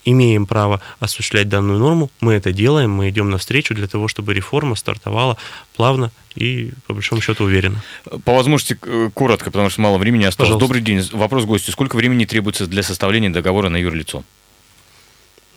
имеем 0.04 0.46
право 0.46 0.80
осуществлять 1.00 1.48
данную 1.48 1.78
норму, 1.78 2.10
мы 2.20 2.34
это 2.34 2.52
делаем, 2.52 2.90
мы 2.90 3.08
идем 3.08 3.30
навстречу 3.30 3.74
для 3.74 3.86
того, 3.86 4.08
чтобы 4.08 4.34
реформа 4.34 4.74
стартовала 4.74 5.36
плавно 5.76 6.10
и, 6.34 6.72
по 6.86 6.94
большому 6.94 7.20
счету, 7.20 7.44
уверенно. 7.44 7.82
По 8.24 8.34
возможности, 8.34 8.78
э, 8.82 9.10
коротко, 9.14 9.50
потому 9.50 9.70
что 9.70 9.80
мало 9.80 9.98
времени 9.98 10.24
осталось. 10.24 10.48
Пожалуйста. 10.48 10.66
Добрый 10.66 10.82
день. 10.82 11.08
Вопрос 11.12 11.44
гостю. 11.44 11.72
Сколько 11.72 11.96
времени 11.96 12.24
требуется 12.24 12.66
для 12.66 12.82
составления 12.82 13.30
договора 13.30 13.68
на 13.68 13.76
юрлицо? 13.76 14.24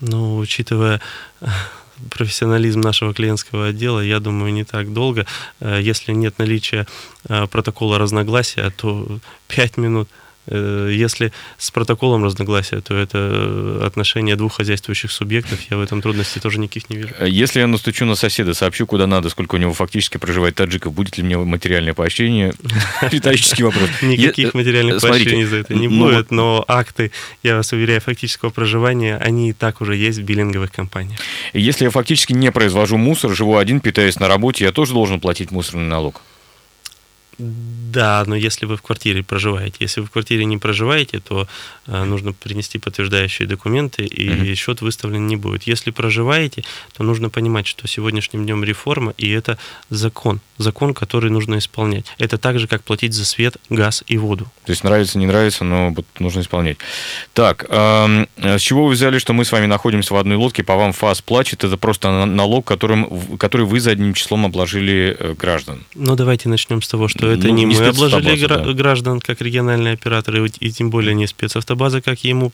Ну, 0.00 0.38
учитывая 0.38 1.00
профессионализм 2.10 2.80
нашего 2.80 3.14
клиентского 3.14 3.68
отдела, 3.68 4.00
я 4.00 4.20
думаю, 4.20 4.52
не 4.52 4.64
так 4.64 4.92
долго. 4.92 5.26
Э, 5.60 5.78
если 5.80 6.12
нет 6.12 6.38
наличия 6.38 6.86
э, 7.28 7.46
протокола 7.46 7.98
разногласия, 7.98 8.70
то 8.70 9.18
5 9.48 9.76
минут– 9.76 10.08
если 10.50 11.32
с 11.56 11.70
протоколом 11.70 12.24
разногласия, 12.24 12.80
то 12.80 12.94
это 12.94 13.80
отношения 13.84 14.36
двух 14.36 14.56
хозяйствующих 14.56 15.10
субъектов. 15.12 15.58
Я 15.70 15.76
в 15.76 15.80
этом 15.80 16.00
трудностей 16.02 16.40
тоже 16.40 16.58
никаких 16.58 16.90
не 16.90 16.96
вижу. 16.96 17.14
Э, 17.18 17.28
если 17.28 17.60
я 17.60 17.66
настучу 17.66 18.04
на 18.04 18.14
соседа, 18.14 18.54
сообщу, 18.54 18.86
куда 18.86 19.06
надо, 19.06 19.28
сколько 19.28 19.56
у 19.56 19.58
него 19.58 19.72
фактически 19.72 20.18
проживает 20.18 20.54
таджиков, 20.54 20.92
будет 20.92 21.18
ли 21.18 21.24
мне 21.24 21.36
материальное 21.38 21.94
поощрение? 21.94 22.52
Риторический 23.02 23.62
вопрос. 23.62 23.88
Никаких 24.02 24.54
материальных 24.54 25.00
поощрений 25.00 25.44
за 25.44 25.56
это 25.56 25.74
не 25.74 25.88
ну 25.88 26.04
будет, 26.04 26.30
но 26.30 26.64
акты, 26.66 27.10
я 27.42 27.56
вас 27.56 27.72
уверяю, 27.72 28.00
фактического 28.00 28.50
проживания, 28.50 29.16
они 29.16 29.50
и 29.50 29.52
так 29.52 29.80
уже 29.80 29.96
есть 29.96 30.18
в 30.18 30.22
биллинговых 30.22 30.72
компаниях. 30.72 31.18
Если 31.52 31.84
я 31.84 31.90
фактически 31.90 32.32
не 32.32 32.50
произвожу 32.52 32.96
мусор, 32.96 33.34
живу 33.34 33.56
один, 33.56 33.80
питаюсь 33.80 34.18
на 34.18 34.28
работе, 34.28 34.64
я 34.64 34.72
тоже 34.72 34.92
должен 34.92 35.20
платить 35.20 35.50
мусорный 35.50 35.88
налог? 35.88 36.22
Да, 37.38 38.24
но 38.26 38.34
если 38.34 38.66
вы 38.66 38.76
в 38.76 38.82
квартире 38.82 39.22
проживаете, 39.22 39.76
если 39.78 40.00
вы 40.00 40.08
в 40.08 40.10
квартире 40.10 40.44
не 40.44 40.58
проживаете, 40.58 41.20
то 41.20 41.46
э, 41.86 42.04
нужно 42.04 42.32
принести 42.32 42.78
подтверждающие 42.78 43.46
документы, 43.46 44.04
и 44.04 44.30
угу. 44.30 44.54
счет 44.56 44.80
выставлен 44.80 45.26
не 45.28 45.36
будет. 45.36 45.62
Если 45.62 45.92
проживаете, 45.92 46.64
то 46.96 47.04
нужно 47.04 47.30
понимать, 47.30 47.68
что 47.68 47.86
сегодняшним 47.86 48.44
днем 48.44 48.64
реформа, 48.64 49.14
и 49.16 49.30
это 49.30 49.56
закон, 49.88 50.40
закон, 50.58 50.94
который 50.94 51.30
нужно 51.30 51.58
исполнять. 51.58 52.06
Это 52.18 52.38
так 52.38 52.58
же, 52.58 52.66
как 52.66 52.82
платить 52.82 53.14
за 53.14 53.24
свет, 53.24 53.56
газ 53.70 54.02
и 54.08 54.18
воду. 54.18 54.50
То 54.64 54.72
есть 54.72 54.82
нравится, 54.82 55.16
не 55.18 55.26
нравится, 55.26 55.62
но 55.62 55.94
нужно 56.18 56.40
исполнять. 56.40 56.78
Так, 57.34 57.66
э, 57.68 58.26
с 58.36 58.60
чего 58.60 58.86
вы 58.86 58.94
взяли, 58.94 59.18
что 59.18 59.32
мы 59.32 59.44
с 59.44 59.52
вами 59.52 59.66
находимся 59.66 60.12
в 60.12 60.16
одной 60.16 60.36
лодке, 60.36 60.64
по 60.64 60.74
вам 60.74 60.92
ФАС 60.92 61.22
плачет, 61.22 61.62
это 61.62 61.76
просто 61.76 62.26
налог, 62.26 62.66
которым, 62.66 63.38
который 63.38 63.64
вы 63.64 63.78
задним 63.78 64.14
числом 64.14 64.44
обложили 64.44 65.16
э, 65.18 65.34
граждан? 65.34 65.84
Ну, 65.94 66.16
давайте 66.16 66.48
начнем 66.48 66.82
с 66.82 66.88
того, 66.88 67.06
что 67.06 67.27
это 67.30 67.48
ну, 67.48 67.54
не, 67.54 67.64
не 67.64 67.76
мы 67.76 67.86
обложили 67.86 68.46
да. 68.46 68.72
граждан 68.72 69.20
как 69.20 69.40
региональные 69.40 69.94
операторы, 69.94 70.48
и 70.60 70.70
тем 70.70 70.90
более 70.90 71.14
не 71.14 71.26
спецавтобаза, 71.26 72.00
как 72.00 72.24
ему 72.24 72.52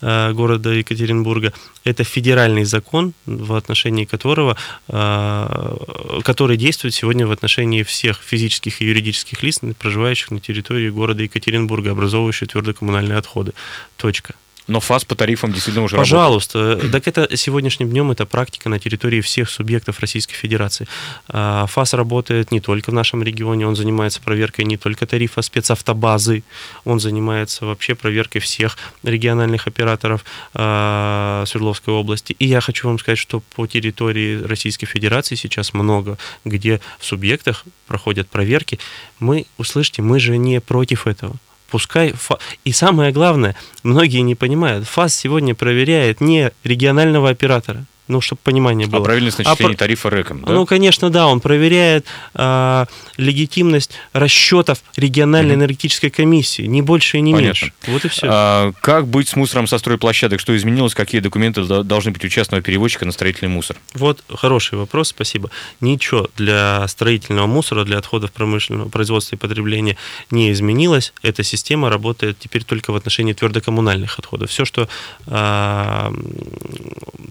э, 0.00 0.32
города 0.32 0.70
Екатеринбурга. 0.70 1.52
Это 1.84 2.04
федеральный 2.04 2.64
закон, 2.64 3.12
в 3.26 3.54
отношении 3.54 4.04
которого, 4.04 4.56
э, 4.88 5.76
который 6.24 6.56
действует 6.56 6.94
сегодня 6.94 7.26
в 7.26 7.32
отношении 7.32 7.82
всех 7.82 8.20
физических 8.22 8.80
и 8.80 8.86
юридических 8.86 9.42
лиц, 9.42 9.60
проживающих 9.78 10.30
на 10.30 10.40
территории 10.40 10.90
города 10.90 11.22
Екатеринбурга, 11.22 11.92
образовывающих 11.92 12.48
твердокоммунальные 12.48 13.18
отходы. 13.18 13.52
Точка. 13.96 14.34
Но 14.68 14.80
ФАС 14.80 15.04
по 15.04 15.14
тарифам 15.14 15.52
действительно 15.52 15.84
уже 15.84 15.96
Пожалуйста. 15.96 16.58
Работает. 16.58 16.92
Так 16.92 17.08
это 17.08 17.36
сегодняшним 17.36 17.90
днем 17.90 18.10
это 18.10 18.26
практика 18.26 18.68
на 18.68 18.78
территории 18.78 19.20
всех 19.20 19.50
субъектов 19.50 19.98
Российской 20.00 20.34
Федерации. 20.34 20.86
А, 21.28 21.66
ФАС 21.66 21.94
работает 21.94 22.52
не 22.52 22.60
только 22.60 22.90
в 22.90 22.94
нашем 22.94 23.22
регионе, 23.22 23.66
он 23.66 23.74
занимается 23.74 24.20
проверкой 24.20 24.64
не 24.64 24.76
только 24.76 25.06
тарифа 25.06 25.42
спецавтобазы, 25.42 26.44
он 26.84 27.00
занимается 27.00 27.66
вообще 27.66 27.94
проверкой 27.94 28.40
всех 28.40 28.78
региональных 29.02 29.66
операторов 29.66 30.24
а, 30.54 31.44
Свердловской 31.46 31.92
области. 31.92 32.34
И 32.38 32.46
я 32.46 32.60
хочу 32.60 32.86
вам 32.86 32.98
сказать, 32.98 33.18
что 33.18 33.40
по 33.56 33.66
территории 33.66 34.42
Российской 34.42 34.86
Федерации 34.86 35.34
сейчас 35.34 35.74
много, 35.74 36.18
где 36.44 36.80
в 36.98 37.04
субъектах 37.04 37.64
проходят 37.86 38.28
проверки. 38.28 38.78
Мы, 39.18 39.46
услышьте, 39.58 40.02
мы 40.02 40.20
же 40.20 40.38
не 40.38 40.60
против 40.60 41.06
этого 41.06 41.36
пускай... 41.72 42.12
Фа... 42.12 42.38
И 42.64 42.72
самое 42.72 43.12
главное, 43.12 43.56
многие 43.82 44.18
не 44.18 44.34
понимают, 44.34 44.86
ФАС 44.86 45.14
сегодня 45.14 45.54
проверяет 45.54 46.20
не 46.20 46.52
регионального 46.64 47.30
оператора, 47.30 47.84
ну, 48.08 48.20
чтобы 48.20 48.40
понимание 48.42 48.88
было. 48.88 49.00
А 49.00 49.04
правильность 49.04 49.38
начисления 49.38 49.74
а, 49.74 49.78
тарифа 49.78 50.10
РЭКом, 50.10 50.42
да? 50.42 50.52
Ну, 50.52 50.66
конечно, 50.66 51.08
да, 51.10 51.26
он 51.26 51.40
проверяет 51.40 52.04
а, 52.34 52.86
легитимность 53.16 53.92
расчетов 54.12 54.82
региональной 54.96 55.54
угу. 55.54 55.60
энергетической 55.60 56.10
комиссии, 56.10 56.62
не 56.62 56.82
больше 56.82 57.18
и 57.18 57.20
не 57.20 57.32
Понятно. 57.32 57.46
меньше. 57.46 57.72
Вот 57.86 58.04
и 58.04 58.08
все. 58.08 58.26
А, 58.28 58.72
как 58.80 59.06
быть 59.06 59.28
с 59.28 59.36
мусором 59.36 59.66
со 59.66 59.78
стройплощадок? 59.78 60.40
Что 60.40 60.56
изменилось? 60.56 60.94
Какие 60.94 61.20
документы 61.20 61.62
должны 61.84 62.10
быть 62.10 62.24
у 62.24 62.28
частного 62.28 62.62
перевозчика 62.62 63.04
на 63.06 63.12
строительный 63.12 63.50
мусор? 63.50 63.76
Вот 63.94 64.22
хороший 64.28 64.78
вопрос, 64.78 65.08
спасибо. 65.08 65.50
Ничего 65.80 66.28
для 66.36 66.86
строительного 66.88 67.46
мусора, 67.46 67.84
для 67.84 67.98
отходов 67.98 68.32
промышленного 68.32 68.88
производства 68.88 69.36
и 69.36 69.38
потребления 69.38 69.96
не 70.30 70.50
изменилось. 70.50 71.12
Эта 71.22 71.44
система 71.44 71.88
работает 71.88 72.38
теперь 72.38 72.64
только 72.64 72.92
в 72.92 72.96
отношении 72.96 73.32
твердокоммунальных 73.32 74.18
отходов. 74.18 74.50
Все, 74.50 74.64
что 74.64 74.88
а, 75.26 76.12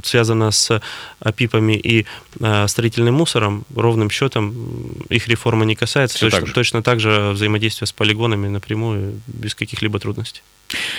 связано 0.03 0.51
с 0.51 0.60
с 0.61 0.81
ОПИПами 1.19 1.73
и 1.73 2.05
э, 2.39 2.67
строительным 2.67 3.15
мусором, 3.15 3.65
ровным 3.75 4.09
счетом 4.09 4.53
их 5.09 5.27
реформа 5.27 5.65
не 5.65 5.75
касается. 5.75 6.19
точно, 6.19 6.39
так 6.41 6.53
точно 6.53 6.83
так 6.83 6.99
же 6.99 7.31
взаимодействие 7.31 7.87
с 7.87 7.91
полигонами 7.91 8.47
напрямую, 8.47 9.19
без 9.27 9.55
каких-либо 9.55 9.99
трудностей. 9.99 10.41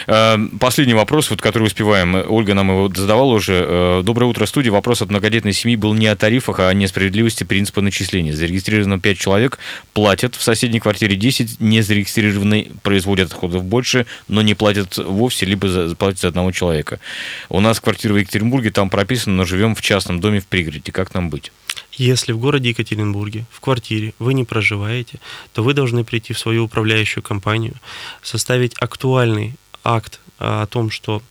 Э, 0.07 0.37
последний 0.61 0.95
вопрос, 0.95 1.31
вот, 1.31 1.41
который 1.41 1.65
успеваем. 1.65 2.15
Ольга 2.15 2.55
нам 2.55 2.71
его 2.71 2.93
задавала 2.95 3.33
уже. 3.33 3.65
Э, 3.67 4.03
Доброе 4.05 4.27
утро, 4.27 4.47
студия. 4.47 4.73
Вопрос 4.73 5.03
от 5.03 5.11
многодетной 5.11 5.53
семьи 5.53 5.77
был 5.77 5.95
не 5.95 6.07
о 6.07 6.17
тарифах, 6.17 6.61
а 6.61 6.69
о 6.69 6.75
несправедливости 6.75 7.45
принципа 7.45 7.81
начисления. 7.81 8.35
Зарегистрировано 8.35 9.01
5 9.01 9.19
человек, 9.19 9.59
платят 9.93 10.35
в 10.35 10.43
соседней 10.43 10.81
квартире 10.81 11.17
10, 11.17 11.61
не 11.61 11.83
зарегистрированные 11.83 12.71
производят 12.83 13.33
отходов 13.33 13.65
больше, 13.65 14.07
но 14.29 14.43
не 14.43 14.55
платят 14.55 14.97
вовсе, 14.99 15.47
либо 15.47 15.69
за, 15.69 15.95
платят 15.95 16.21
за 16.21 16.29
одного 16.29 16.53
человека. 16.53 17.01
У 17.49 17.61
нас 17.61 17.81
квартира 17.81 18.13
в 18.13 18.17
Екатеринбурге, 18.17 18.71
там 18.71 18.91
прописано, 18.91 19.37
но 19.37 19.45
живем 19.45 19.75
в 19.75 19.83
частном 19.83 20.21
доме 20.21 20.41
в 20.41 20.47
пригороде. 20.47 20.93
Как 20.93 21.15
нам 21.15 21.31
быть? 21.31 21.53
Если 21.93 22.33
в 22.33 22.39
городе 22.39 22.71
Екатеринбурге, 22.71 23.45
в 23.51 23.61
квартире 23.61 24.15
вы 24.19 24.35
не 24.35 24.45
проживаете, 24.45 25.21
то 25.53 25.63
вы 25.63 25.75
должны 25.75 26.05
прийти 26.05 26.33
в 26.33 26.39
свою 26.39 26.65
управляющую 26.65 27.23
компанию, 27.23 27.75
составить 28.23 28.75
актуальный 28.79 29.55
акт 29.85 30.21
о 30.39 30.67
том, 30.67 30.91
что 30.91 31.23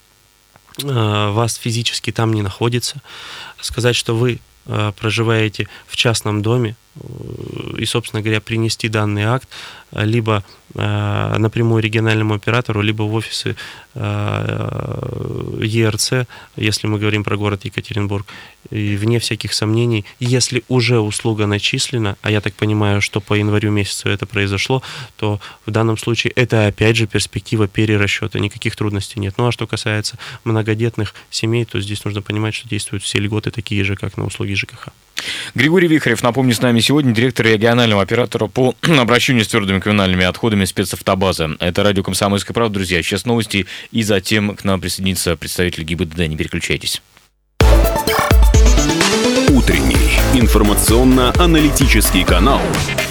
э, 0.82 1.30
вас 1.32 1.56
физически 1.56 2.12
там 2.12 2.34
не 2.34 2.42
находится, 2.42 3.02
сказать, 3.60 3.96
что 3.96 4.16
вы 4.16 4.40
э, 4.66 4.92
проживаете 4.98 5.68
в 5.88 5.96
частном 5.96 6.42
доме, 6.42 6.76
э, 6.96 7.00
и, 7.78 7.86
собственно 7.86 8.22
говоря, 8.22 8.42
принести 8.42 8.88
данный 8.88 9.24
акт 9.24 9.48
либо 9.92 10.44
напрямую 10.74 11.84
региональному 11.84 12.34
оператору, 12.34 12.82
либо 12.82 13.04
в 13.04 13.14
офисы 13.14 13.58
ЕРЦ, 15.63 16.28
если 16.56 16.88
мы 16.88 17.00
говорим 17.00 17.24
про 17.24 17.38
город 17.38 17.65
Екатеринбург, 17.65 18.26
и 18.69 18.95
вне 18.95 19.19
всяких 19.19 19.54
сомнений, 19.54 20.06
если 20.19 20.63
уже 20.67 21.00
услуга 21.00 21.45
начислена, 21.45 22.17
а 22.21 22.32
я 22.32 22.41
так 22.41 22.54
понимаю, 22.54 23.02
что 23.02 23.19
по 23.19 23.34
январю 23.34 23.71
месяцу 23.71 24.10
это 24.10 24.26
произошло, 24.26 24.82
то 25.17 25.39
в 25.65 25.71
данном 25.71 25.97
случае 25.97 26.32
это 26.36 26.67
опять 26.67 26.95
же 26.95 27.08
перспектива 27.08 27.67
перерасчета, 27.67 28.39
никаких 28.39 28.76
трудностей 28.76 29.19
нет. 29.19 29.36
Ну 29.38 29.47
а 29.47 29.52
что 29.52 29.67
касается 29.67 30.17
многодетных 30.43 31.13
семей, 31.30 31.65
то 31.65 31.80
здесь 31.82 32.04
нужно 32.06 32.21
понимать, 32.21 32.54
что 32.54 32.69
действуют 32.69 33.04
все 33.04 33.19
льготы 33.19 33.52
такие 33.52 33.84
же, 33.84 33.95
как 33.95 34.17
на 34.17 34.26
услуги 34.26 34.54
ЖКХ. 34.54 34.89
Григорий 35.56 35.88
Вихарев, 35.88 36.24
напомню, 36.24 36.54
с 36.54 36.62
нами 36.62 36.80
сегодня 36.80 37.14
директор 37.14 37.46
регионального 37.46 38.02
оператора 38.02 38.48
по 38.48 38.76
обращению 38.82 39.46
с 39.46 39.48
твердыми 39.48 39.80
коммунальными 39.80 40.26
отходами 40.26 40.66
спецавтобаза. 40.66 41.52
Это 41.60 41.84
радио 41.84 42.04
«Комсомольская 42.04 42.54
правда», 42.54 42.76
друзья. 42.76 43.02
Сейчас 43.02 43.26
новости, 43.26 43.66
и 43.92 44.04
затем 44.04 44.56
к 44.56 44.64
нам 44.64 44.82
присоединится 44.82 45.36
представитель 45.36 45.84
ГИБДД. 45.84 46.28
Не 46.28 46.38
переключайтесь. 46.38 47.02
Утренний 49.50 50.12
информационно-аналитический 50.34 52.24
канал 52.24 52.62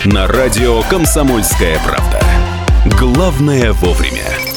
на 0.05 0.27
радио 0.27 0.83
«Комсомольская 0.83 1.79
правда». 1.85 2.21
Главное 2.99 3.73
вовремя. 3.73 4.50